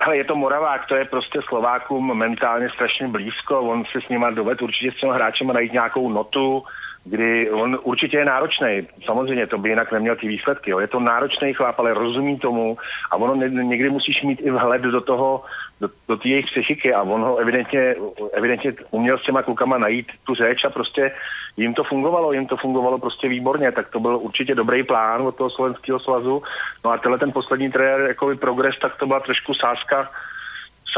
[0.00, 4.30] ale je to Moravák, to je prostě Slovákům mentálně strašně blízko, on si s nima
[4.30, 6.62] doved určitě s těmi hráčem najít nějakou notu,
[7.04, 8.88] kdy on určitě je náročný.
[9.04, 10.70] Samozřejmě to by jinak neměl ty výsledky.
[10.70, 10.78] Jo.
[10.78, 12.76] Je to náročný chlap, ale rozumí tomu
[13.10, 15.44] a ono někdy musíš mít i vhled do toho,
[15.80, 17.94] do, do té jejich psychiky a on ho evidentně,
[18.32, 21.12] evidentně uměl s těma klukama najít tu řeč a prostě
[21.56, 25.36] jim to fungovalo, jim to fungovalo prostě výborně, tak to byl určitě dobrý plán od
[25.36, 26.42] toho slovenského svazu.
[26.84, 30.10] No a tenhle ten poslední trenér, jako progres, tak to byla trošku sázka,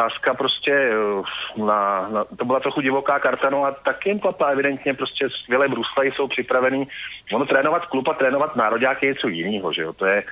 [0.00, 4.46] sázka prostě eh, na, na, to byla trochu divoká karta, no a tak jim klapa
[4.46, 6.88] evidentně prostě skvělé brusleji jsou připravený.
[7.32, 10.22] Ono trénovat klub a trénovat nároďáky je něco jiného, že jo, to je,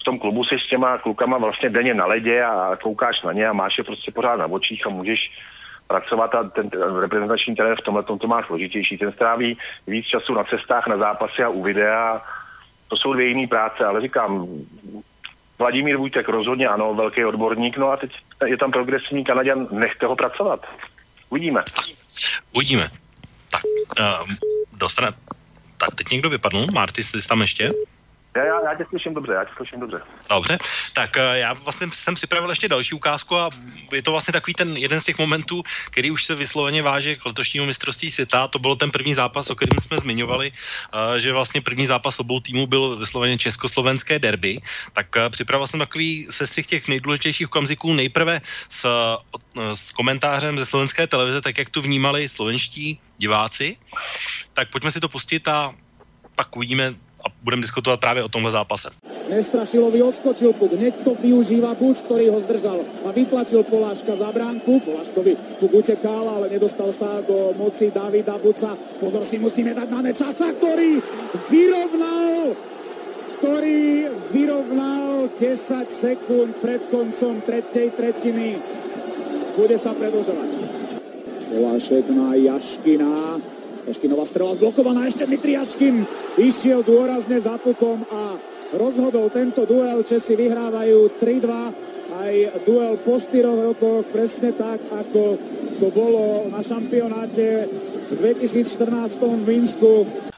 [0.00, 3.48] v tom klubu si s těma klukama vlastně denně na ledě a koukáš na ně
[3.48, 5.20] a máš je prostě pořád na očích a můžeš
[5.86, 8.98] pracovat a ten reprezentační trenér v tomhle to má složitější.
[8.98, 12.20] Ten stráví víc času na cestách, na zápasy a u videa.
[12.88, 14.46] To jsou dvě jiné práce, ale říkám,
[15.58, 18.12] Vladimír Vujtek rozhodně ano, velký odborník, no a teď
[18.46, 20.66] je tam progresivní Kanaděn, nechte ho pracovat.
[21.30, 21.64] Uvidíme.
[22.52, 22.88] Uvidíme.
[23.50, 23.62] Tak,
[24.00, 24.28] uh,
[24.72, 25.12] dostane.
[25.76, 26.66] Tak teď někdo vypadl.
[26.74, 27.68] Marty, jsi tam ještě?
[28.36, 30.00] Já, já, já tě slyším dobře, já tě slyším dobře.
[30.28, 30.58] Dobře,
[30.92, 33.50] tak eh, já vlastně jsem připravil ještě další ukázku a
[33.92, 37.26] je to vlastně takový ten jeden z těch momentů, který už se vysloveně váže k
[37.26, 38.48] letošnímu mistrovství světa.
[38.48, 42.40] To byl ten první zápas, o kterém jsme zmiňovali, eh, že vlastně první zápas obou
[42.40, 44.58] týmů byl vysloveně československé derby.
[44.92, 48.84] Tak eh, připravil jsem takový sestřih těch nejdůležitějších okamžiků nejprve s,
[49.72, 53.76] s komentářem ze slovenské televize, tak jak tu vnímali slovenští diváci.
[54.52, 55.74] Tak pojďme si to pustit a
[56.34, 56.94] pak uvidíme,
[57.42, 58.90] budeme diskutovat právě o tomhle zápase.
[59.28, 64.80] Nestrašilovi odskočil puk, hneď to využíva Buč, ktorý ho zdržal a vytlačil Poláška za bránku.
[64.80, 68.72] Poláškovi puk utekal, ale nedostal sa do moci Davida Buca.
[68.96, 71.00] Pozor si musíme dať na Nečasa, ktorý
[71.52, 72.56] vyrovnal
[73.38, 78.58] ktorý vyrovnal 10 sekúnd pred koncom tretej tretiny.
[79.54, 80.50] Bude sa predlžovať.
[81.54, 83.38] Polášek na Jaškina.
[83.88, 86.04] Jaškinová strela zblokovaná, ešte Dmitri Jaškin
[86.36, 88.36] išiel dôrazne za pukom a
[88.76, 90.04] rozhodol tento duel.
[90.04, 91.88] Česi vyhrávajú 3-2.
[92.08, 92.34] Aj
[92.64, 95.36] duel po 4 rokoch, presne tak, ako
[95.80, 97.68] to bolo na šampionáte
[98.12, 99.92] v 2014 v Minsku.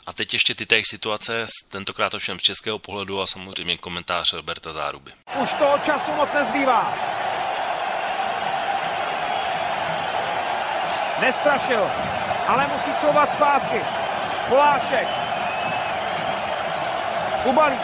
[0.07, 4.73] A teď ještě ty té situace, tentokrát ovšem z českého pohledu a samozřejmě komentář Roberta
[4.73, 5.11] Záruby.
[5.43, 6.95] Už toho času moc nezbývá.
[11.21, 11.85] Nestrašil
[12.51, 13.81] ale musí couvat zpátky.
[14.49, 15.09] Polášek.
[17.43, 17.81] Kubalík.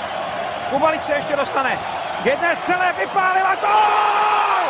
[0.71, 1.79] Kubalík se ještě dostane.
[2.25, 4.65] Jedné střele vypálila gol!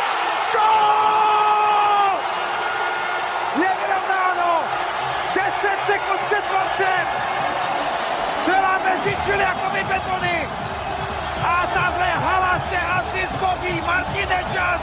[0.53, 2.19] Gol!
[3.55, 4.63] Je vyrovnáno!
[5.35, 5.51] 10
[5.85, 7.07] sekund před koncem!
[8.41, 10.47] Střela mezi Čiliakovi betony!
[11.43, 13.81] A tahle hala se asi zboří.
[13.81, 14.81] Martin Nečas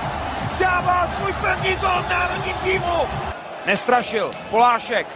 [0.61, 3.34] dává svůj první gol v národním týmu.
[3.67, 4.31] Nestrašil.
[4.51, 5.07] Polášek.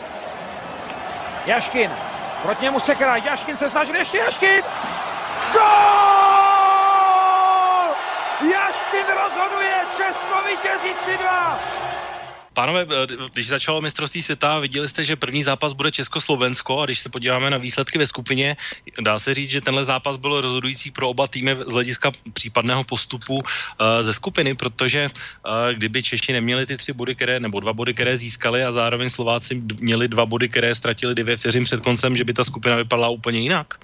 [1.47, 1.91] Jaškin.
[2.43, 3.17] Proti němu Sekera.
[3.17, 4.63] Jaškin se snažil ještě Jaškin.
[5.53, 5.61] Gol!
[8.53, 9.75] Jaškin rozhoduje.
[9.97, 11.88] Česko vítězí 3-2.
[12.59, 16.99] Pánové, eh, když začalo mistrovství světa, viděli jste, že první zápas bude Česko-Slovensko a když
[16.99, 18.59] se podíváme na výsledky ve skupině,
[18.99, 23.39] dá se říct, že tenhle zápas byl rozhodující pro oba týmy z hlediska případného postupu
[23.39, 23.43] uh,
[24.03, 28.19] ze skupiny, protože uh, kdyby Češi neměli ty tři body, které, nebo dva body, které
[28.19, 32.35] získali a zároveň Slováci měli dva body, které ztratili dvě vteřin před koncem, že by
[32.35, 33.79] ta skupina vypadala úplně jinak.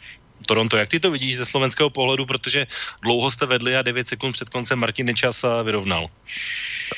[0.46, 2.66] Toronto, jak ty to vidíš ze slovenského pohledu, protože
[3.02, 6.06] dlouho jste vedli a 9 sekund před koncem Martin Nečas vyrovnal?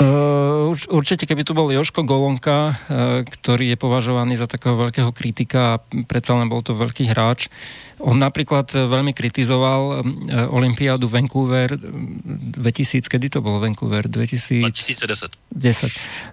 [0.02, 2.74] Uh, určite, keby tu bol Joško Golonka, uh,
[3.22, 5.80] ktorý je považovaný za takého veľkého kritika a
[6.10, 7.46] predsa len bol to veľký hráč,
[8.02, 9.96] on napríklad veľmi kritizoval uh,
[10.50, 14.10] Olympiádu Vancouver 2000, kedy to bolo Vancouver?
[14.10, 14.66] 2000...
[14.66, 15.38] 2010.
[15.54, 15.88] 10.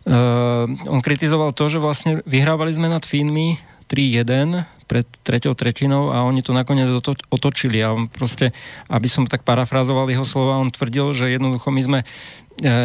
[0.09, 6.21] Uh, on kritizoval to, že vlastne vyhrávali sme nad Fínmi 3-1 pred treťou tretinou a
[6.21, 6.85] oni to nakoniec
[7.33, 7.81] otočili.
[7.81, 8.53] A on proste,
[8.93, 11.99] aby som tak parafrazoval jeho slova, on tvrdil, že jednoducho my sme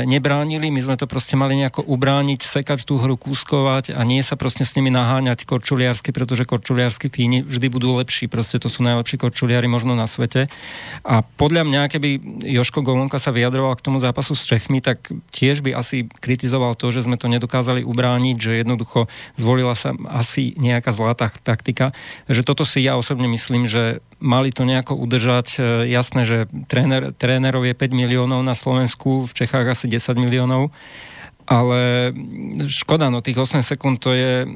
[0.08, 4.34] nebránili, my sme to proste mali nejako ubrániť, sekať tú hru, kúskovať a nie sa
[4.34, 9.20] proste s nimi naháňať korčuliarsky, pretože korčuliarsky Fíni vždy budú lepší, proste to sú najlepší
[9.20, 10.48] korčuliari možno na svete.
[11.04, 12.08] A podľa mňa, keby
[12.48, 15.04] Joško Golonka sa vyjadroval k tomu zápasu s Čechmi, tak
[15.36, 19.06] tiež by asi kritizoval to, že sme to nedokázali ubrániť, že jednoducho
[19.36, 21.92] zvolila sa asi nejaká zlatá taktika.
[22.24, 25.46] Takže toto si ja osobne myslím, že mali to nejako udržať.
[25.56, 25.60] E,
[25.90, 30.74] jasné, že tréner, trénerov je 5 miliónov na Slovensku, v Čechách asi 10 miliónov,
[31.48, 32.12] ale
[32.68, 34.46] škoda, no tých 8 sekúnd to je...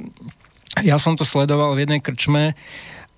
[0.84, 2.56] Ja som to sledoval v jednej krčme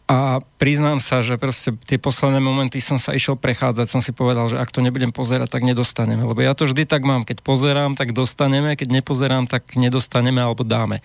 [0.05, 4.51] a priznám sa, že proste tie posledné momenty som sa išiel prechádzať, som si povedal,
[4.53, 6.29] že ak to nebudem pozerať, tak nedostaneme.
[6.29, 10.67] Lebo ja to vždy tak mám, keď pozerám, tak dostaneme, keď nepozerám, tak nedostaneme alebo
[10.67, 11.01] dáme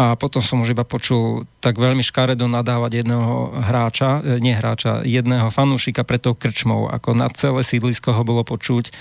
[0.00, 5.04] a potom som už iba počul tak veľmi škaredo nadávať jedného hráča, e, nie hráča,
[5.04, 8.88] jedného fanúšika pred tou krčmou, ako na celé sídlisko ho bolo počuť.
[8.88, 8.92] E,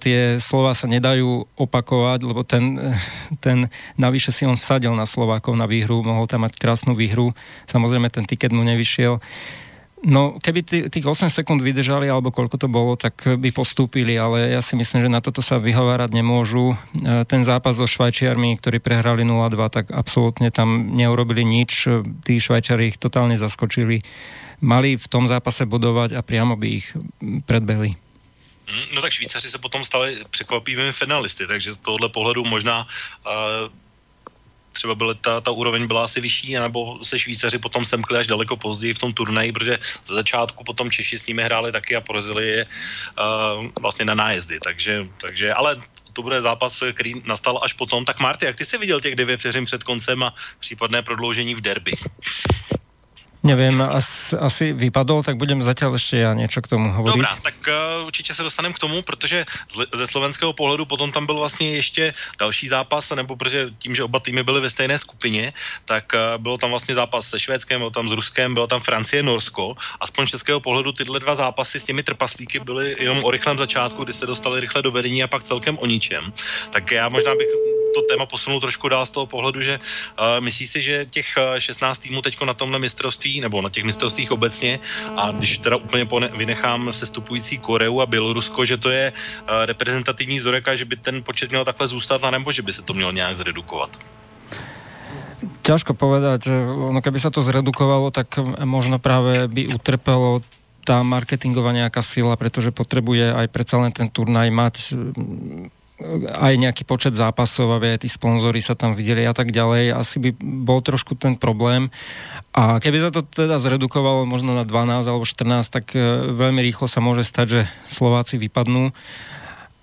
[0.00, 2.96] tie slova sa nedajú opakovať, lebo ten,
[3.44, 3.68] ten
[4.00, 7.36] navyše si on vsadil na Slovákov na výhru, mohol tam mať krásnu výhru,
[7.68, 9.20] samozrejme ten tiket mu nevyšiel.
[10.06, 14.62] No, keby tých 8 sekúnd vydržali, alebo koľko to bolo, tak by postúpili, ale ja
[14.62, 16.74] si myslím, že na toto sa vyhovárať nemôžu.
[16.74, 21.90] E, ten zápas so Švajčiarmi, ktorí prehrali 0-2, tak absolútne tam neurobili nič.
[22.22, 24.06] Tí Švajčiari ich totálne zaskočili.
[24.62, 26.94] Mali v tom zápase bodovať a priamo by ich
[27.46, 27.98] predbehli.
[28.70, 32.86] Mm, no tak Švýcaři se potom stali překvapivými finalisty, takže z tohohle pohledu možná
[33.26, 33.87] uh
[34.72, 38.56] třeba byla ta, ta úroveň byla asi vyšší, nebo se Švýcaři potom semkli až daleko
[38.56, 42.48] později v tom turnaji, protože za začátku potom Češi s nimi hráli taky a porazili
[42.48, 48.04] je uh, vlastně na nájezdy, takže, takže ale to bude zápas, který nastal až potom.
[48.04, 51.92] Tak Marty, jak ty jsi viděl těch devět před koncem a případné prodloužení v derby?
[53.38, 57.22] Neviem, asi, asi vypadol, tak budem zatiaľ ešte ja niečo k tomu hovoriť.
[57.22, 59.46] Dobrá, tak uh, určitě se dostaneme k tomu, protože
[59.94, 64.18] ze slovenského pohledu potom tam byl vlastně ještě další zápas, nebo protože tím, že oba
[64.18, 65.52] týmy byly ve stejné skupině,
[65.84, 69.22] tak uh, bylo tam vlastně zápas se Švédskem, byl tam s Ruskem, bylo tam Francie,
[69.22, 69.76] Norsko.
[70.00, 74.04] Aspoň z českého pohledu tyhle dva zápasy s těmi trpaslíky byly jenom o rychlém začátku,
[74.04, 76.32] kdy se dostali rychle do vedení a pak celkem o ničem.
[76.70, 77.48] Tak já možná bych
[77.94, 81.98] to téma posunul trošku dál z toho pohledu, že uh, myslíš si, že těch 16
[81.98, 84.80] týmů teď na tomhle mistrovství nebo na těch mistrovstvích obecně
[85.16, 90.68] a když teda úplně vynechám sestupující Koreu a Bělorusko, že to je uh, reprezentativní vzorek
[90.68, 93.12] a že by ten počet měl takhle zůstat a nebo že by se to mělo
[93.12, 93.92] nějak zredukovat?
[95.62, 100.40] Ťažko povedať, ono keby sa to zredukovalo, tak možno práve by utrpelo
[100.82, 104.96] tá marketingová nejaká sila, pretože potrebuje aj predsa len ten turnaj mať
[106.30, 109.98] aj nejaký počet zápasov, aby aj tí sponzory sa tam videli a tak ďalej.
[109.98, 111.90] Asi by bol trošku ten problém.
[112.54, 116.86] A keby sa to teda zredukovalo možno na 12 alebo 14, tak e, veľmi rýchlo
[116.86, 118.94] sa môže stať, že Slováci vypadnú.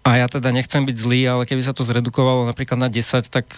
[0.07, 3.51] A ja teda nechcem byť zlý, ale keby sa to zredukovalo napríklad na 10, tak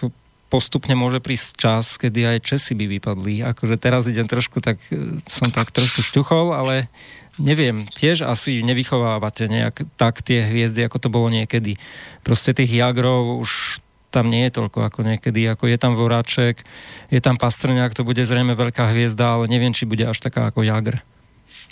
[0.48, 3.44] postupne môže prísť čas, kedy aj Česi by vypadli.
[3.44, 6.90] Akože teraz idem trošku tak, e, som tak trošku šťuchol, ale
[7.38, 11.78] neviem, tiež asi nevychovávate nejak tak tie hviezdy, ako to bolo niekedy.
[12.26, 16.64] Proste tých jagrov už tam nie je toľko ako niekedy, ako je tam Voráček,
[17.12, 20.64] je tam Pastrňák, to bude zrejme veľká hviezda, ale neviem, či bude až taká ako
[20.64, 21.00] Jagr.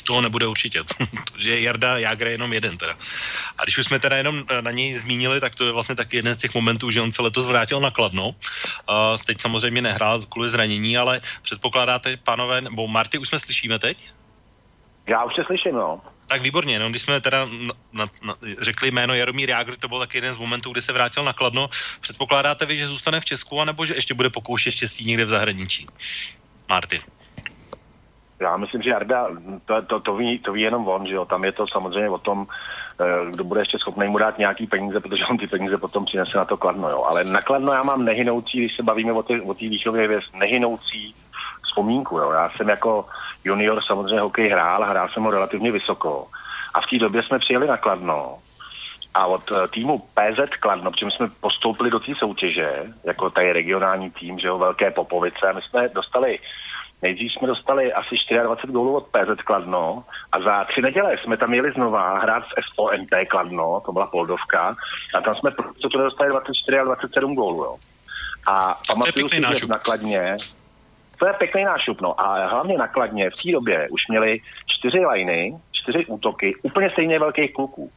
[0.07, 0.81] To nebude určitě,
[1.37, 2.95] že Jarda Jágr je jenom jeden teda.
[3.59, 6.35] A když už jsme teda jenom na něj zmínili, tak to je vlastně taky jeden
[6.35, 8.29] z těch momentů, že on se letos vrátil na Kladno.
[8.29, 8.35] Uh,
[9.27, 13.99] teď samozřejmě nehrál kvůli zranění, ale předpokládáte, pánové, nebo Marty, už jsme slyšíme teď?
[15.07, 16.01] Já už se slyším, no.
[16.29, 19.99] Tak výborně, no, když jsme teda na, na, na, řekli jméno Jaromír Jágr, to byl
[19.99, 21.69] taky jeden z momentů, kdy se vrátil na Kladno.
[22.01, 25.87] Předpokládáte vy, že zůstane v Česku, anebo že ještě bude pokoušet štěstí někde v zahraničí?
[26.69, 27.01] Martin.
[28.41, 29.29] Já myslím, že Jarda,
[29.65, 32.19] to, to, to, ví, to ví jenom on, že jo, tam je to samozřejmě o
[32.19, 32.47] tom,
[33.01, 36.39] eh, kdo bude ještě schopný mu dát nějaký peníze, protože on ty peníze potom přinese
[36.39, 37.05] na to Kladno, jo.
[37.05, 41.15] Ale na Kladno já mám nehynoucí, když se bavíme o té o výchově věc, nehynoucí
[41.77, 42.31] vzpomínku, jo.
[42.33, 43.05] Já jsem jako
[43.45, 46.29] junior samozřejmě hokej hrál, hrál jsem ho relativně vysoko.
[46.75, 48.39] A v té době jsme přijeli na Kladno
[49.15, 54.11] a od eh, týmu PZ Kladno, protože jsme postoupili do té soutěže, jako tady regionální
[54.11, 56.39] tým, že jo, Velké Popovice, a my jsme dostali
[57.03, 61.55] Nejdřív jsme dostali asi 24 gólů od PZ Kladno a za tři neděle jsme tam
[61.55, 64.77] jeli znova hrát s SONP Kladno, to byla Poldovka,
[65.15, 65.51] a tam jsme
[65.81, 67.65] co to dostali 24 a 27 gólů.
[67.65, 67.77] Jo.
[68.49, 70.37] A pamatuju si, že na Kladně,
[71.19, 72.21] to je pěkný nášup, no.
[72.21, 74.33] A hlavně nakladně v té době už měli
[74.67, 77.91] čtyři liny, čtyři útoky, úplně stejně velkých kluků.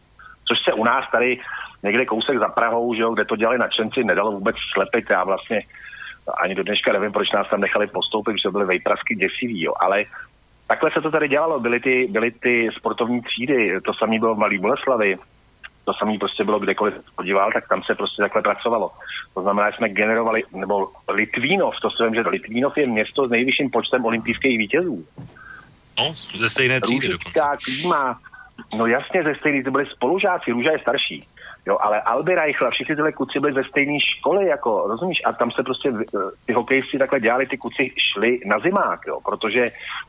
[0.47, 1.39] Což se u nás tady
[1.83, 5.05] někde kousek za Prahou, že jo, kde to dělali nadšenci, nedalo vůbec slepit.
[5.09, 5.61] Já vlastně
[6.41, 9.73] ani do dneška nevím, proč nás tam nechali postoupit, že to byly vejprasky děsivý, jo.
[9.79, 10.05] Ale
[10.67, 11.59] takhle se to tady dělalo.
[11.59, 15.17] Byly ty, byly ty sportovní třídy, to samé bylo v Malý Boleslavi,
[15.89, 18.91] to samé prostě bylo kdekoliv podíval, tak tam se prostě takhle pracovalo.
[19.33, 23.29] To znamená, že jsme generovali, nebo Litvínov, to si vím, že Litvínov je město s
[23.29, 25.05] nejvyšším počtem olympijských vítězů.
[25.99, 27.41] No, ze stejné třídy dokonce.
[27.65, 28.19] Klíma,
[28.77, 31.19] no jasně, ze stejné, to byli spolužáci, Růža je starší.
[31.67, 35.21] Jo, ale Alby Reichla, všichni tyhle kluci byli ze stejné školy, jako, rozumíš?
[35.25, 35.93] A tam se prostě
[36.45, 39.65] ty hokejisti takhle dělali, ty kluci šli na zimák, jo, protože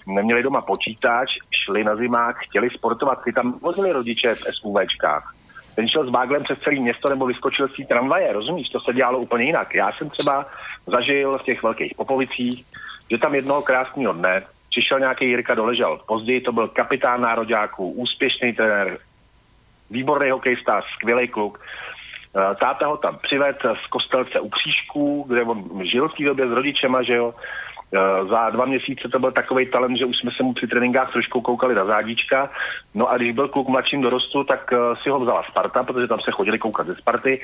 [0.07, 1.28] neměli doma počítač,
[1.64, 5.39] šli na zimák, chtěli sportovat, ty tam vozili rodiče v SUVčkách
[5.81, 8.68] ten šel s báglem přes celé město nebo vyskočil z té tramvaje, rozumíš?
[8.68, 9.74] To se dělalo úplně jinak.
[9.74, 10.47] Já jsem třeba
[10.87, 12.64] zažil v těch velkých popovicích,
[13.11, 16.01] že tam jednoho krásného dne přišel nějaký Jirka Doležal.
[16.07, 18.99] Později to byl kapitán nároďáků, úspěšný trenér,
[19.91, 21.61] výborný hokejista, skvělý kluk.
[21.61, 26.49] Eh, táta ho tam přived z kostelce u Křížků, kde on žil v té době
[26.49, 27.35] s rodičema, že jo.
[27.95, 31.12] Eh, za dva měsíce to byl takový talent, že už jsme se mu při tréninkách
[31.12, 32.51] trošku koukali na zádíčka.
[32.95, 36.20] No a když byl kluk mladším dorostu, tak eh, si ho vzala Sparta, protože tam
[36.20, 37.41] se chodili koukat ze Sparty.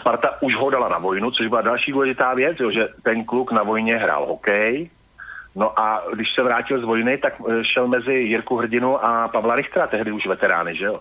[0.00, 3.52] Sparta už ho dala na vojnu, což byla další důležitá věc, jo, že ten kluk
[3.52, 4.90] na vojně hrál hokej,
[5.54, 9.86] No a když se vrátil z vojny, tak šel mezi Jirku Hrdinu a Pavla Richtera,
[9.86, 11.00] tehdy už veterány, že jo?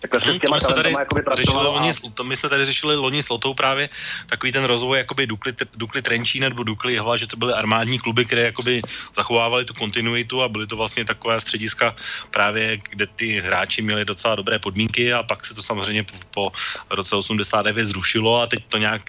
[0.00, 0.94] Takhle se hmm, s těma to jsme tady
[1.36, 2.10] řešili loni, a...
[2.14, 3.88] to my jsme tady řešili loni s Lotou právě
[4.26, 8.24] takový ten rozvoj jakoby Dukly, Dukly Trenčín nebo Dukly Jehla, že to byly armádní kluby,
[8.24, 8.82] které jakoby
[9.14, 11.96] zachovávali tu kontinuitu a byly to vlastně takové střediska
[12.30, 16.52] právě, kde ty hráči měli docela dobré podmínky a pak se to samozřejmě po, po
[16.90, 19.02] roce 89 zrušilo a teď to nějak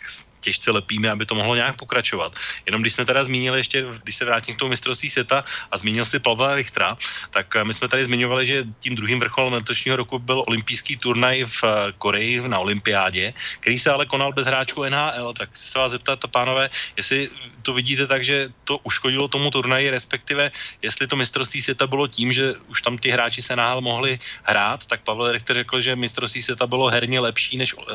[0.43, 2.35] těžce lepíme, aby to mohlo nějak pokračovat.
[2.67, 6.05] Jenom když jsme teda zmínili ještě, když se vrátím k tomu mistrovství světa a zmínil
[6.05, 6.97] si Pavla Richtra,
[7.31, 11.45] tak eh, my jsme tady zmiňovali, že tím druhým vrcholem letošního roku byl olympijský turnaj
[11.47, 15.33] v eh, Koreji na olympiádě, který se ale konal bez hráčů NHL.
[15.33, 17.29] Tak se vás zeptat, pánové, jestli
[17.61, 22.33] to vidíte tak, že to uškodilo tomu turnaji, respektive jestli to mistrovství světa bylo tím,
[22.33, 26.41] že už tam ty hráči se náhle mohli hrát, tak Pavel Richter řekl, že mistrovství
[26.41, 27.85] světa bylo herně lepší než uh,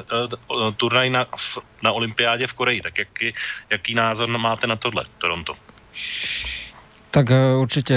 [0.76, 1.26] turnaj na,
[1.82, 2.80] na olympiádě v Koreji.
[2.80, 3.34] Tak jaký,
[3.70, 5.56] jaký názor máte na tohle, Toronto?
[7.08, 7.96] Tak určite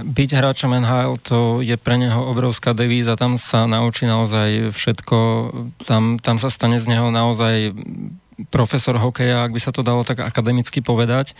[0.00, 5.16] byť hráčom NHL to je pre neho obrovská devíza, tam sa naučí naozaj všetko,
[5.84, 7.76] tam, tam sa stane z neho naozaj
[8.48, 11.36] profesor hokeja, ak by sa to dalo tak akademicky povedať.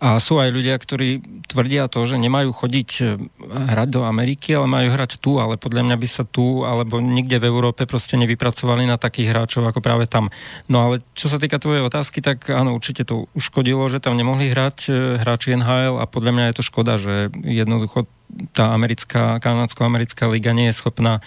[0.00, 3.04] A sú aj ľudia, ktorí tvrdia to, že nemajú chodiť e,
[3.52, 7.36] hrať do Ameriky, ale majú hrať tu, ale podľa mňa by sa tu alebo nikde
[7.36, 10.32] v Európe proste nevypracovali na takých hráčov ako práve tam.
[10.72, 14.48] No ale čo sa týka tvojej otázky, tak áno, určite to uškodilo, že tam nemohli
[14.48, 18.08] hrať e, hráči NHL a podľa mňa je to škoda, že jednoducho
[18.56, 21.20] tá americká, kanadsko-americká liga nie je schopná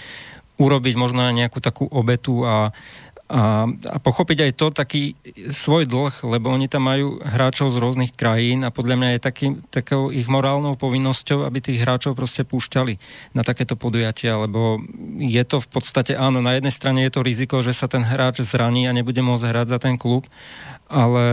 [0.57, 2.71] urobiť možno nejakú takú obetu a
[3.33, 5.17] a, a pochopiť aj to taký
[5.49, 9.47] svoj dlh, lebo oni tam majú hráčov z rôznych krajín a podľa mňa je taký,
[9.73, 13.01] takou ich morálnou povinnosťou, aby tých hráčov proste púšťali
[13.33, 14.85] na takéto podujatia, lebo
[15.17, 18.45] je to v podstate, áno, na jednej strane je to riziko, že sa ten hráč
[18.45, 20.29] zraní a nebude môcť hrať za ten klub,
[20.85, 21.25] ale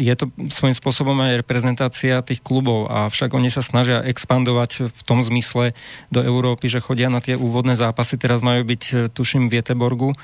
[0.00, 5.02] je to svojím spôsobom aj reprezentácia tých klubov a však oni sa snažia expandovať v
[5.04, 5.76] tom zmysle
[6.08, 10.16] do Európy, že chodia na tie úvodné zápasy, teraz majú byť, tuším, v Vieteborgu,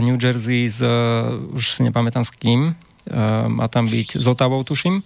[0.00, 0.80] New Jersey s,
[1.52, 2.72] už si nepamätám s kým,
[3.48, 5.04] má tam byť s Otavou, tuším.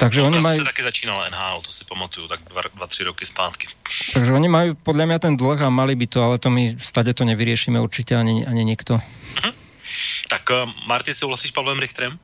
[0.00, 0.64] Takže oni majú...
[0.64, 3.68] taky začínal NHL, to si pamatuju, tak dva, dva, tři roky zpátky.
[4.16, 7.12] Takže oni majú podľa mňa ten dlh a mali by to, ale to my stade
[7.12, 8.96] to nevyriešime určite ani, ani nikto.
[8.96, 9.52] Uh-huh.
[10.32, 12.16] Tak uh, Marty, souhlasíš s Pavlem Richterem?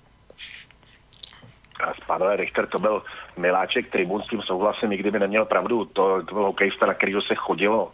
[2.07, 3.03] Pavlem Richter to byl
[3.37, 5.85] miláček tribun, s tím souhlasím, i kdyby neměl pravdu.
[5.85, 7.93] To, to byl hokejista, na kterýho se chodilo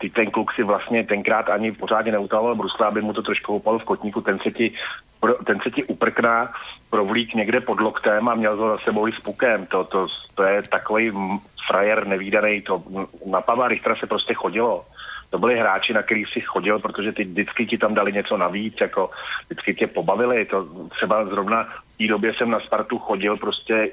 [0.00, 3.78] ty ten kluk si vlastně tenkrát ani pořádně neutaloval brusle, aby mu to trošku upal
[3.78, 4.72] v kotníku, ten se ti,
[5.46, 6.52] ten se ti uprkná,
[6.90, 9.66] provlík někde pod loktem a měl to za sebou i s pukem.
[9.66, 11.12] To, to, to je takový
[11.66, 12.82] frajer nevýdaný, to
[13.26, 14.84] na Pavla Richtera se prostě chodilo.
[15.30, 18.74] To byli hráči, na kterých si chodil, protože ty vždycky ti tam dali něco navíc,
[18.80, 19.10] jako
[19.46, 20.44] vždycky tě pobavili.
[20.44, 23.90] To třeba zrovna v té době jsem na Spartu chodil prostě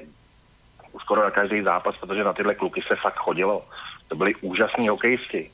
[1.00, 3.62] skoro na každý zápas, protože na tyhle kluky se fakt chodilo.
[4.08, 5.50] To byli úžasní hokejisti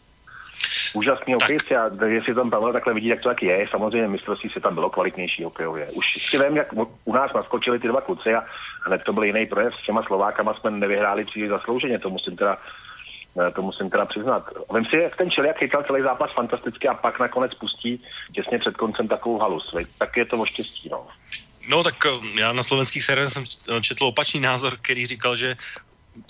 [0.95, 4.61] úžasný hokejci a jestli tam Pavel takhle vidí, jak to tak je, samozřejmě mistrovství se
[4.61, 5.87] tam bylo kvalitnější hokejově.
[5.93, 6.69] Už si vím, jak
[7.05, 8.45] u nás naskočili ty dva kluci a
[8.87, 9.75] hned to byl jiný projev.
[9.75, 12.59] S těma Slovákama jsme nevyhráli příliš zaslouženě, to musím teda
[13.41, 14.51] eh, to musím teda přiznat.
[14.75, 18.03] Vím si, jak ten Čeliak chytal celý zápas fantasticky a pak nakonec pustí
[18.33, 19.75] těsně před koncem takovou halus.
[19.99, 21.07] Tak je to o štěstí, no.
[21.69, 23.45] No tak eh, já na slovenských serverech jsem
[23.81, 25.57] četl opačný názor, který říkal, že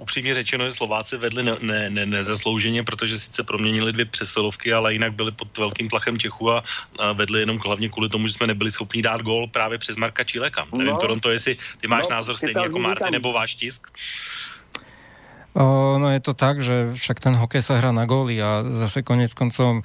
[0.01, 4.93] upřímně řečeno, že Slováci vedli ne, ne, ne, nezaslouženě, protože sice proměnili dvě přesilovky, ale
[4.93, 6.65] jinak byli pod velkým tlachem Čechu a,
[6.99, 10.25] a vedli jenom hlavně kvůli tomu, že jsme nebyli schopni dát gól právě přes Marka
[10.25, 10.67] Čileka.
[10.73, 13.89] No, Nevím, Toronto, jestli ty máš no, názor stejný jako Marty nebo váš tisk?
[15.55, 19.07] O, no je to tak, že však ten hokej sa hrá na góly a zase
[19.07, 19.83] konec koncom e,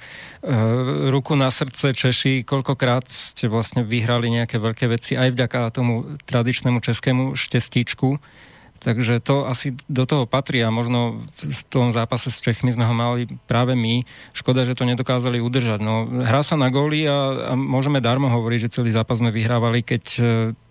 [1.14, 6.82] ruku na srdce Češi, koľkokrát ste vlastne vyhrali nejaké veľké veci aj vďaka tomu tradičnému
[6.82, 8.18] českému štestíčku
[8.80, 12.96] Takže to asi do toho patrí a možno v tom zápase s Čechmi sme ho
[12.96, 14.00] mali práve my.
[14.32, 15.84] Škoda, že to nedokázali udržať.
[15.84, 19.84] No, hrá sa na góly a, a môžeme darmo hovoriť, že celý zápas sme vyhrávali,
[19.84, 20.22] keď e,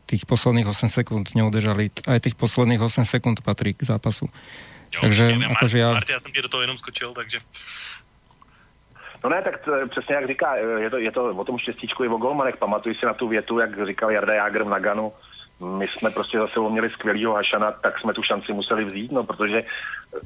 [0.09, 1.93] tých posledných 8 sekúnd neudržali.
[2.09, 4.25] Aj tých posledných 8 sekúnd patrí k zápasu.
[4.89, 5.93] Jo, takže akože ja...
[5.93, 7.39] Marty, já jsem ti do toho jenom skočil, takže...
[9.23, 12.07] No ne, tak to, přesně jak říká, je to, je to o tom štěstíčku i
[12.07, 12.57] o golmanech.
[12.57, 15.13] Pamatuj si na tu větu, jak říkal Jarda Jágr v Naganu,
[15.59, 19.23] my jsme prostě za sebou měli skvělýho Hašana, tak jsme tu šanci museli vzít, no
[19.23, 19.63] protože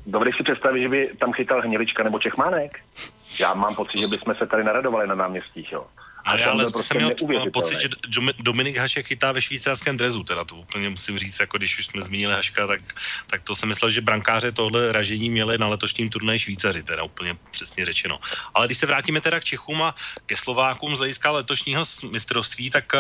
[0.06, 2.80] dovedeš si představit, že by tam chytal Hnělička nebo Čechmánek?
[3.40, 5.86] Já mám pocit, že bychom se tady naradovali na náměstích, jo.
[6.26, 7.90] Ale já ale prostě jsem měl pocit, že
[8.40, 12.02] Dominik Hašek chytá ve švýcarském drezu, teda to úplně musím říct, jako když už jsme
[12.02, 12.82] zmínili Haška, tak,
[13.28, 17.38] tak to jsem myslel, že brankáře tohle ražení měli na letošním turnaji Švýcaři, teda úplně
[17.52, 18.20] přesně řečeno.
[18.54, 22.94] Ale když se vrátíme teda k Čechům a ke Slovákům z hlediska letošního mistrovství, tak
[22.94, 23.00] uh,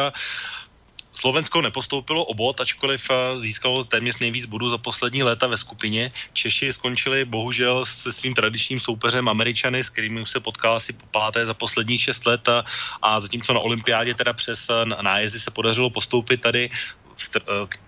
[1.23, 6.11] Slovensko nepostoupilo obot, ačkoliv eh, získalo téměř nejvíc bodů za poslední léta ve skupině.
[6.35, 11.07] Češi skončili bohužel se svým tradičním soupeřem Američany, s kterými už se potkal asi po
[11.15, 12.67] páté za posledních šest let a,
[13.01, 17.02] a zatímco na olympiádě teda přes eh, nájezdy se podařilo postoupit tady Eh,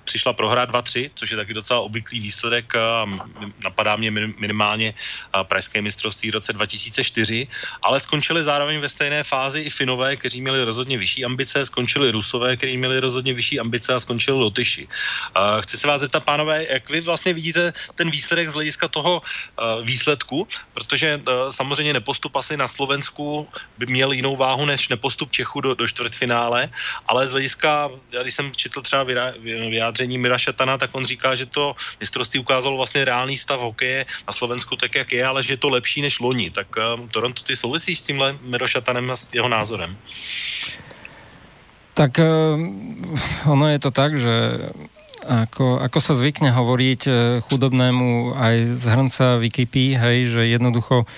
[0.05, 2.73] přišla prohra 2-3, což je taky docela obvyklý výsledek
[3.63, 7.47] napadá mě minimálně eh, pražské mistrovství v roce 2004,
[7.83, 12.57] ale skončili zároveň ve stejné fázi i Finové, kteří měli rozhodně vyšší ambice, skončili Rusové,
[12.57, 14.87] kteří měli rozhodně vyšší ambice a skončili Lotyši.
[14.87, 19.21] Eh, chci se vás zeptat, pánové, jak vy vlastně vidíte ten výsledek z hlediska toho
[19.83, 23.47] výsledku, protože samozřejmě nepostup asi na Slovensku
[23.77, 26.69] by měl jinou váhu než nepostup Čechu do, do čtvrtfinále,
[27.07, 29.03] ale z hlediska, já když jsem četl třeba
[29.69, 34.33] vyjádření Mira Šatana, tak on říká, že to mistrovství ukázalo vlastně reálný stav hokeje na
[34.33, 36.49] Slovensku tak, jak je, ale že je to lepší než loni.
[36.49, 39.97] Tak um, Toronto, ty souvisíš s tímhle Miro Šatanem a s jeho názorem?
[41.93, 43.15] Tak um,
[43.47, 44.35] ono je to tak, že
[45.25, 51.09] ako, ako sa zvykne hovoriť eh, chudobnému aj z hrnca Wikipy, hej, že jednoducho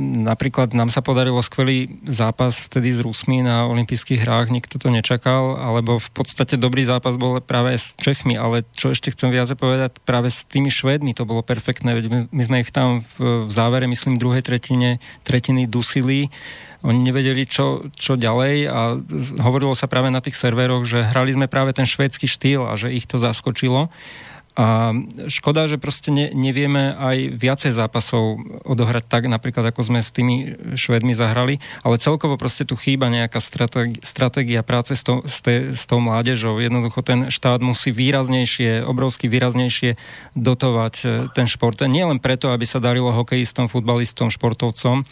[0.00, 5.60] napríklad nám sa podarilo skvelý zápas vtedy s Rusmi na olympijských hrách, nikto to nečakal,
[5.60, 10.00] alebo v podstate dobrý zápas bol práve s Čechmi, ale čo ešte chcem viac povedať,
[10.02, 11.92] práve s tými Švédmi to bolo perfektné,
[12.32, 16.32] my sme ich tam v, v závere, myslím, druhej tretine, tretiny dusili,
[16.84, 19.00] oni nevedeli, čo, čo ďalej a
[19.40, 22.92] hovorilo sa práve na tých serveroch, že hrali sme práve ten švédsky štýl a že
[22.92, 23.88] ich to zaskočilo.
[24.54, 24.94] A
[25.26, 30.54] škoda, že proste ne, nevieme aj viacej zápasov odohrať tak, napríklad ako sme s tými
[30.78, 35.74] Švedmi zahrali, ale celkovo proste tu chýba nejaká stratégia, stratégia práce s, to, s, te,
[35.74, 36.62] s tou mládežou.
[36.62, 39.98] Jednoducho ten štát musí výraznejšie, obrovsky výraznejšie
[40.38, 41.82] dotovať e, ten šport.
[41.90, 45.02] Nie len preto, aby sa darilo hokejistom, futbalistom, športovcom,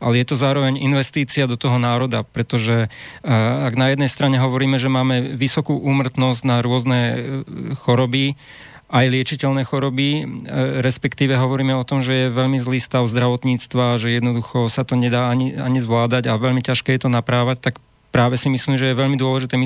[0.00, 2.88] ale je to zároveň investícia do toho národa, pretože
[3.20, 3.28] e,
[3.60, 7.16] ak na jednej strane hovoríme, že máme vysokú úmrtnosť na rôzne e,
[7.76, 8.40] choroby,
[8.86, 10.22] aj liečiteľné choroby, e,
[10.78, 15.26] respektíve hovoríme o tom, že je veľmi zlý stav zdravotníctva, že jednoducho sa to nedá
[15.26, 17.74] ani, ani zvládať a veľmi ťažké je to naprávať, tak
[18.14, 19.58] práve si myslím, že je veľmi dôležité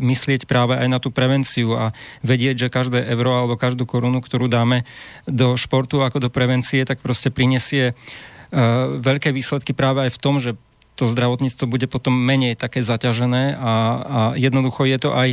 [0.00, 1.92] myslieť práve aj na tú prevenciu a
[2.24, 4.88] vedieť, že každé euro alebo každú korunu, ktorú dáme
[5.28, 10.40] do športu ako do prevencie, tak proste prinesie uh, veľké výsledky práve aj v tom,
[10.40, 10.56] že
[11.00, 13.72] to zdravotníctvo bude potom menej také zaťažené a,
[14.04, 15.28] a jednoducho je to aj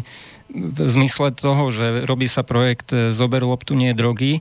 [0.47, 4.39] v zmysle toho, že robí sa projekt e, Zober loptu, nie drogy,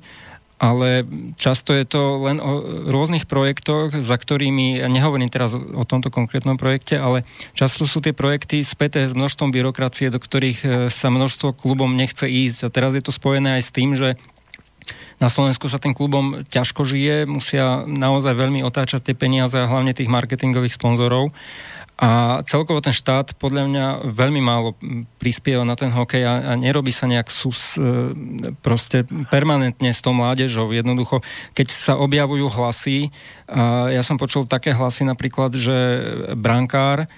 [0.57, 1.05] ale
[1.37, 6.57] často je to len o rôznych projektoch, za ktorými, ja nehovorím teraz o tomto konkrétnom
[6.57, 11.59] projekte, ale často sú tie projekty späté s množstvom byrokracie, do ktorých e, sa množstvo
[11.59, 12.71] klubom nechce ísť.
[12.71, 14.15] A teraz je to spojené aj s tým, že
[15.17, 19.97] na Slovensku sa tým klubom ťažko žije, musia naozaj veľmi otáčať tie peniaze a hlavne
[19.97, 21.33] tých marketingových sponzorov.
[21.97, 24.77] A celkovo ten štát podľa mňa veľmi málo
[25.17, 28.13] prispieva na ten hokej a, a nerobí sa nejak sus e,
[28.61, 30.77] proste permanentne s tou mládežou.
[30.77, 31.25] Jednoducho,
[31.57, 33.09] keď sa objavujú hlasy,
[33.49, 35.77] a ja som počul také hlasy napríklad, že
[36.37, 37.09] brankár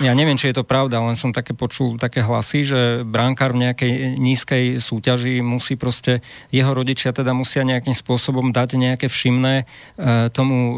[0.00, 3.68] ja neviem, či je to pravda, len som také počul také hlasy, že bránkár v
[3.68, 10.32] nejakej nízkej súťaži musí proste, jeho rodičia teda musia nejakým spôsobom dať nejaké všimné uh,
[10.32, 10.74] tomu uh,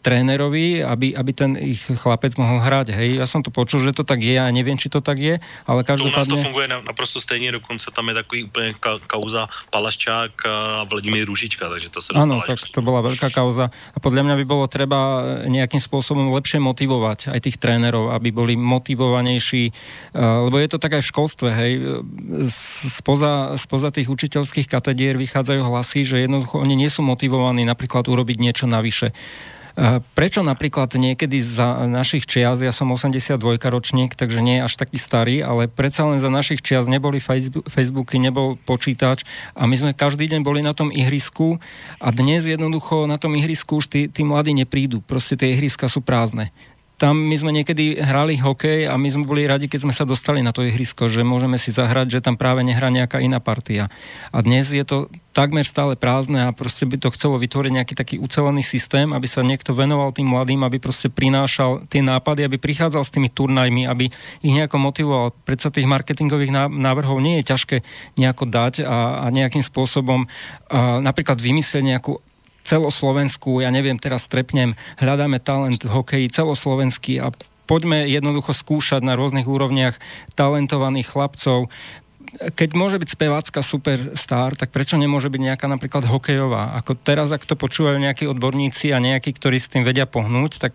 [0.00, 2.96] trénerovi, aby, aby ten ich chlapec mohol hrať.
[2.96, 5.36] Hej, ja som to počul, že to tak je, ja neviem, či to tak je,
[5.68, 6.24] ale každopádne...
[6.24, 10.32] To u nás to funguje naprosto stejně, dokonce tam je takový úplně ka- kauza Palaščák
[10.48, 14.34] a Vladimír Rúžička, takže to sa Áno, tak to bola veľká kauza a podľa mňa
[14.40, 14.98] by bolo treba
[15.44, 19.74] nejakým spôsobom lepšie motivovať aj tých trénerov trénerov, aby boli motivovanejší, eh,
[20.14, 21.72] lebo je to tak aj v školstve, hej,
[22.86, 28.38] spoza, spoza tých učiteľských katedier vychádzajú hlasy, že jednoducho oni nie sú motivovaní napríklad urobiť
[28.38, 29.10] niečo navyše.
[29.74, 35.02] Eh, prečo napríklad niekedy za našich čias, ja som 82 ročník, takže nie až taký
[35.02, 37.18] starý, ale predsa len za našich čias neboli
[37.66, 39.26] Facebooky, nebol počítač
[39.58, 41.58] a my sme každý deň boli na tom ihrisku
[41.98, 45.02] a dnes jednoducho na tom ihrisku už tí, tí mladí neprídu.
[45.02, 46.54] Proste tie ihriska sú prázdne
[46.94, 50.46] tam my sme niekedy hrali hokej a my sme boli radi, keď sme sa dostali
[50.46, 53.90] na to ihrisko, že môžeme si zahrať, že tam práve nehrá nejaká iná partia.
[54.30, 58.16] A dnes je to takmer stále prázdne a proste by to chcelo vytvoriť nejaký taký
[58.22, 63.02] ucelený systém, aby sa niekto venoval tým mladým, aby proste prinášal tie nápady, aby prichádzal
[63.02, 64.14] s tými turnajmi, aby
[64.46, 65.34] ich nejako motivoval.
[65.42, 67.76] Predsa tých marketingových návrhov nie je ťažké
[68.14, 70.30] nejako dať a, a nejakým spôsobom
[70.70, 72.22] a napríklad vymyslieť nejakú
[72.64, 77.28] celoslovenskú, ja neviem, teraz trepnem, hľadáme talent v hokeji celoslovenský a
[77.68, 80.00] poďme jednoducho skúšať na rôznych úrovniach
[80.36, 81.68] talentovaných chlapcov,
[82.34, 86.74] keď môže byť spevácka superstar, tak prečo nemôže byť nejaká napríklad hokejová?
[86.82, 90.74] Ako teraz, ak to počúvajú nejakí odborníci a nejakí, ktorí s tým vedia pohnúť, tak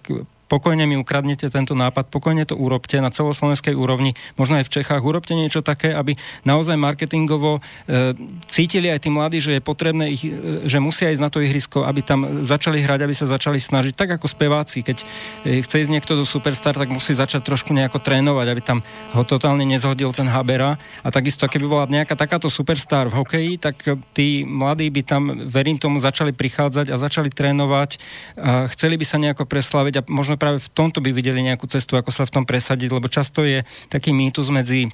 [0.49, 5.05] pokojne mi ukradnete tento nápad, pokojne to urobte na celoslovenskej úrovni, možno aj v Čechách,
[5.05, 8.17] urobte niečo také, aby naozaj marketingovo e,
[8.49, 11.85] cítili aj tí mladí, že je potrebné ich, e, že musia ísť na to ihrisko,
[11.85, 14.97] aby tam začali hrať, aby sa začali snažiť, tak ako speváci, keď
[15.45, 18.81] e, chce ísť niekto do Superstar, tak musí začať trošku nejako trénovať, aby tam
[19.13, 20.81] ho totálne nezhodil ten Habera.
[21.05, 23.77] A takisto, keby bola nejaká takáto Superstar v hokeji, tak
[24.17, 28.01] tí mladí by tam, verím tomu, začali prichádzať a začali trénovať,
[28.39, 31.99] a chceli by sa nejako preslaviť a možno práve v tomto by videli nejakú cestu,
[31.99, 34.87] ako sa v tom presadiť, lebo často je taký mýtus medzi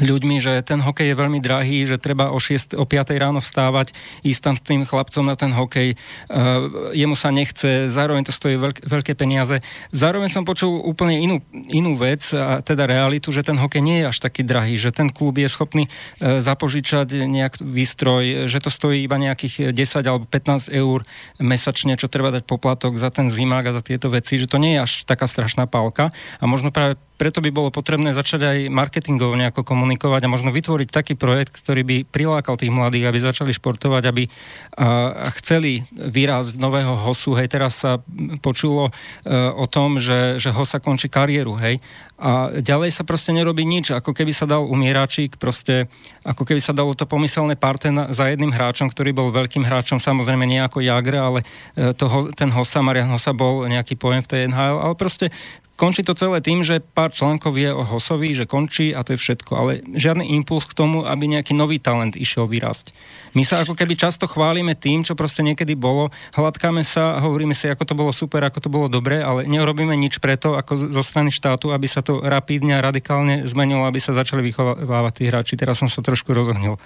[0.00, 3.92] ľuďmi, že ten hokej je veľmi drahý, že treba o, 6, o 5 ráno vstávať,
[4.24, 6.00] ísť tam s tým chlapcom na ten hokej.
[6.32, 9.60] Uh, jemu sa nechce, zároveň to stojí veľk, veľké peniaze.
[9.92, 14.08] Zároveň som počul úplne inú, inú vec, a teda realitu, že ten hokej nie je
[14.08, 19.04] až taký drahý, že ten klub je schopný uh, zapožičať nejak výstroj, že to stojí
[19.04, 21.04] iba nejakých 10 alebo 15 eur
[21.36, 24.78] mesačne, čo treba dať poplatok za ten zimák a za tieto veci, že to nie
[24.78, 26.08] je až taká strašná pálka.
[26.40, 30.88] A možno práve preto by bolo potrebné začať aj marketingovo nejako komunikovať a možno vytvoriť
[30.90, 36.98] taký projekt, ktorý by prilákal tých mladých, aby začali športovať, aby a, chceli výraz nového
[36.98, 37.36] hosu.
[37.38, 38.02] Hej, teraz sa
[38.40, 38.92] počulo e,
[39.34, 41.78] o tom, že, že hosa končí kariéru, hej.
[42.22, 45.90] A ďalej sa proste nerobí nič, ako keby sa dal umieračik, proste
[46.22, 49.98] ako keby sa dalo to pomyselné parte na, za jedným hráčom, ktorý bol veľkým hráčom,
[49.98, 51.42] samozrejme nie ako Jagre, ale
[51.74, 55.34] e, toho, ten Hosa, Marian Hosa bol nejaký pojem v tej NHL, ale proste
[55.82, 59.18] končí to celé tým, že pár článkov je o Hosovi, že končí a to je
[59.18, 62.94] všetko, ale žiadny impuls k tomu, aby nejaký nový talent išiel vyrásť.
[63.34, 67.50] My sa ako keby často chválime tým, čo proste niekedy bolo, hladkáme sa a hovoríme
[67.50, 71.02] si, ako to bolo super, ako to bolo dobré, ale neurobíme nič preto, ako zo
[71.02, 75.58] strany štátu, aby sa to rapidne a radikálne zmenilo, aby sa začali vychovávať tí hráči.
[75.58, 76.78] Teraz som sa trošku rozohnil.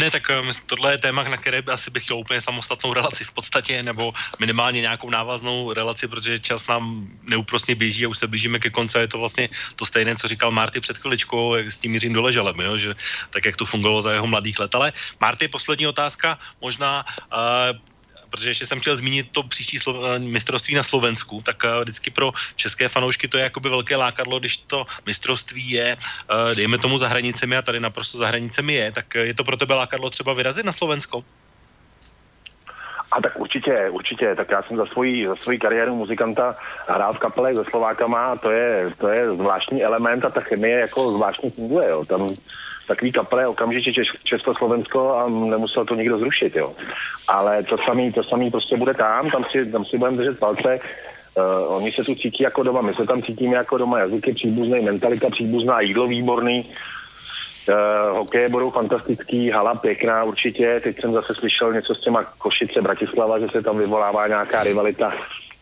[0.00, 3.32] Ne, tak um, tohle je téma, na které asi bych chtěl úplně samostatnou relaci v
[3.34, 8.58] podstatě, nebo minimálně nějakou návaznou relaci, protože čas nám neúprostně běží a už se blížíme
[8.58, 8.98] ke konci.
[8.98, 12.56] Je to vlastně to stejné, co říkal Marty před chviličkou, jak s tím Jiřím Doleželem,
[12.60, 12.78] jo?
[12.78, 12.90] že
[13.30, 14.74] tak, jak to fungovalo za jeho mladých let.
[14.74, 17.76] Ale Marty, poslední otázka, možná uh,
[18.30, 22.14] protože ještě jsem chtěl zmínit to příští slo- eh, mistrovství na Slovensku, tak uh, vždycky
[22.14, 25.96] pro české fanoušky to je jakoby velké lákadlo, když to mistrovství je,
[26.54, 29.74] dejme tomu za hranicemi a tady naprosto za hranicemi je, tak je to pro tebe
[29.74, 31.26] lákadlo třeba vyrazit na Slovensko?
[33.12, 34.34] A tak určitě, určitě.
[34.34, 36.56] Tak já jsem za svoji, za svoji kariéru muzikanta
[36.88, 41.12] hrál v kapele se Slovákama, to je, to je zvláštní element a ta chemie jako
[41.12, 41.88] zvláštně funguje.
[41.88, 42.04] Jo.
[42.04, 42.26] Tam
[42.90, 46.74] takový kaple okamžitě Češ, Československo a nemusel to nikdo zrušit, jo.
[47.28, 50.78] Ale to samý, to samý prostě bude tam, tam si, tam si budeme držet palce.
[51.38, 54.80] Uh, oni se tu cítí jako doma, my se tam cítíme jako doma, jazyky příbuzný,
[54.80, 56.66] mentalita příbuzná, jídlo výborný,
[57.70, 60.80] Uh, hokeje budou fantastický, hala pěkná určitě.
[60.84, 65.12] Teď jsem zase slyšel něco s těma Košice, Bratislava, že se tam vyvolává nějaká rivalita.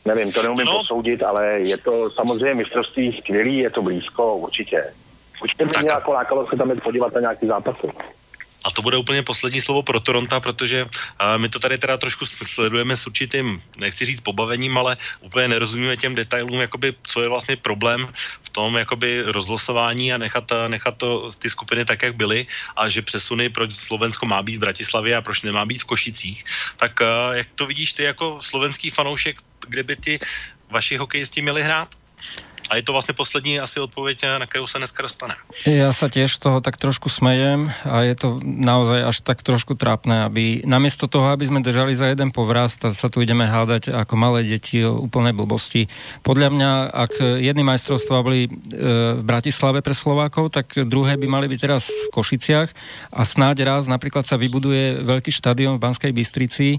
[0.04, 0.78] Nevím, to neumím no.
[0.78, 4.84] posoudit, ale je to samozřejmě mistrovství skvělý, je to blízko, určitě.
[5.42, 7.88] Určitě mě nějakou lákalo se tam jít podívat na nějaký zápasy.
[8.68, 10.90] A to bude úplně poslední slovo pro Toronto, protože uh,
[11.40, 16.12] my to tady teda trošku sledujeme s určitým, nechci říct pobavením, ale úplně nerozumíme těm
[16.14, 18.12] detailům, jakoby, co je vlastně problém
[18.44, 22.46] v tom jakoby rozlosování a nechat, nechat to, ty skupiny tak, jak byly
[22.76, 26.44] a že přesuny, proč Slovensko má být v Bratislavě a proč nemá být v Košicích.
[26.76, 30.18] Tak uh, jak to vidíš ty jako slovenský fanoušek, kde by ty
[30.70, 31.88] vaši hokejisti měli hrát?
[32.68, 35.34] A je to vlastně poslední asi odpověď, na kterou se dneska dostane.
[35.64, 40.28] Ja sa tiež toho tak trošku smejem a je to naozaj až tak trošku trápne,
[40.28, 44.44] aby namiesto toho, aby sme držali za jeden povraz, sa tu ideme hádať ako malé
[44.44, 45.88] deti o úplnej blbosti.
[46.20, 48.50] Podľa mňa, ak jedny majstrovstvá boli e,
[49.16, 52.68] v Bratislave pre Slovákov, tak druhé by mali byť teraz v Košiciach
[53.16, 56.78] a snáď raz napríklad sa vybuduje veľký štadión v Banskej Bystrici e,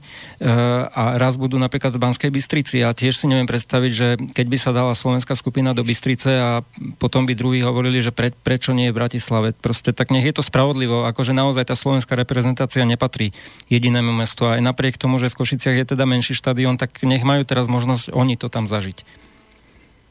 [0.94, 2.86] a raz budú napríklad v Banskej Bystrici.
[2.86, 4.08] A tiež si neviem predstaviť, že
[4.38, 6.60] keď by sa dala slovenská skupina do Bystrice a
[7.00, 9.56] potom by druhí hovorili, že pre, prečo nie je v Bratislave.
[9.56, 13.32] Proste tak nech je to spravodlivo, akože naozaj tá slovenská reprezentácia nepatrí
[13.72, 17.24] jedinému mestu a aj napriek tomu, že v Košiciach je teda menší štadión, tak nech
[17.24, 19.30] majú teraz možnosť oni to tam zažiť.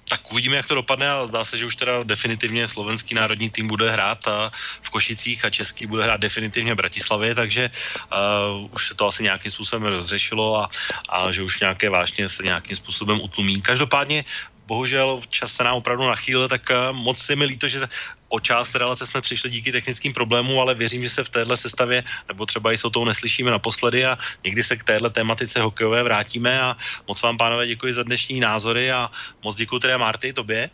[0.09, 3.69] tak uvidíme, jak to dopadne a zdá se, že už teda definitivně slovenský národní tým
[3.69, 4.51] bude hrát a
[4.82, 9.23] v Košicích a český bude hrát definitivně v Bratislavě, takže uh, už se to asi
[9.23, 10.70] nějakým způsobem rozřešilo a,
[11.09, 13.61] a že už nějaké vážně se nějakým způsobem utlumí.
[13.62, 14.24] Každopádně
[14.69, 17.89] bohužel čas se nám opravdu nachýlil, tak uh, moc je mi líto, že
[18.28, 22.05] o část relace jsme přišli díky technickým problémům, ale věřím, že se v téhle sestavě,
[22.28, 26.61] nebo třeba i s tou neslyšíme naposledy a někdy se k téhle tematice hokejové vrátíme
[26.61, 26.77] a
[27.09, 29.09] moc vám, pánové, děkuji za dnešní názory a
[29.40, 30.70] moc děkuji teda Marty, tobě.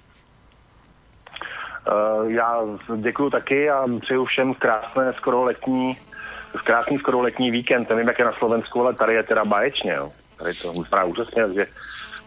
[1.85, 2.59] Uh, já
[2.97, 5.97] děkuji taky a přeju všem krásné skoro letní,
[6.65, 7.89] krásný skoro letní víkend.
[7.91, 9.93] Nevím, jak je na Slovensku, ale tady je teda báječně.
[9.93, 10.13] Jo.
[10.37, 11.67] Tady to vypadá úžasně, takže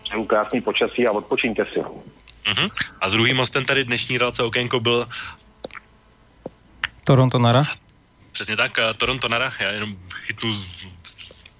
[0.07, 1.79] přeju krásný počasí a odpočíňte si.
[1.79, 2.69] Uh-huh.
[3.01, 5.07] A druhým mostem tady dnešní relace Okénko byl
[7.03, 7.63] Toronto Nara.
[8.31, 10.87] Přesně tak, Toronto Nara, já jenom chytnu z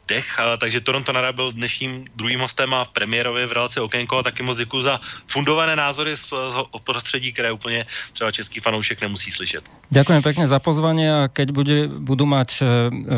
[0.08, 4.44] dech, takže Toronto Nara byl dnešním druhým hostem a premiérově v relaci Okénko a taky
[4.44, 9.64] moc za fundované názory z, z prostředí, které úplně třeba český fanoušek nemusí slyšet.
[9.88, 12.64] Ďakujem pekne za pozvanie a keď bude, budú mať e,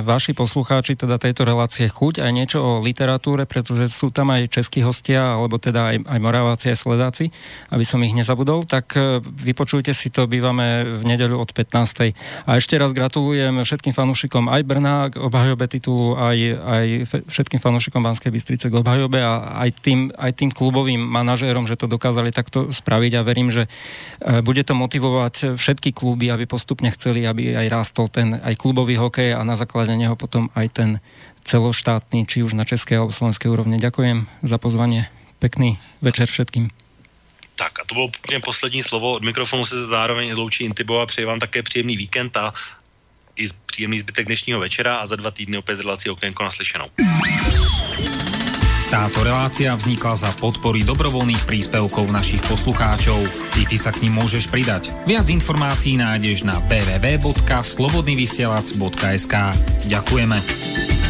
[0.06, 4.86] vaši poslucháči teda tejto relácie chuť aj niečo o literatúre, pretože sú tam aj českí
[4.86, 7.26] hostia, alebo teda aj, aj moraváci, aj sledáci,
[7.74, 12.14] aby som ich nezabudol, tak e, vypočujte si to, bývame v nedeľu od 15.
[12.46, 18.04] A ešte raz gratulujem všetkým fanúšikom aj Brna k obhajobe titulu, aj, aj všetkým fanúšikom
[18.04, 22.70] Banskej Bystrice k obhajobe a aj tým, aj tým klubovým manažérom, že to dokázali takto
[22.70, 27.68] spraviť a verím, že e, bude to motivovať všetky kluby, aby postupne chceli, aby aj
[27.70, 30.90] rástol ten aj klubový hokej a na základe neho potom aj ten
[31.44, 33.80] celoštátny, či už na českej alebo slovenskej úrovni.
[33.80, 35.08] Ďakujem za pozvanie.
[35.40, 36.70] Pekný večer všetkým.
[37.56, 39.12] Tak a to bylo úplně poslední slovo.
[39.12, 42.54] Od mikrofonu se zároveň loučí Intibo a přeji vám také příjemný víkend a
[43.40, 46.86] i příjemný zbytek dnešního večera a za dva týdny opět z relácí Okénko naslyšenou.
[48.90, 53.22] Táto relácia vznikla za podpory dobrovoľných príspevkov našich poslucháčov.
[53.62, 54.90] I ty sa k ním môžeš pridať.
[55.06, 59.34] Viac informácií nájdeš na www.slobodnyvysielac.sk
[59.86, 61.09] Ďakujeme.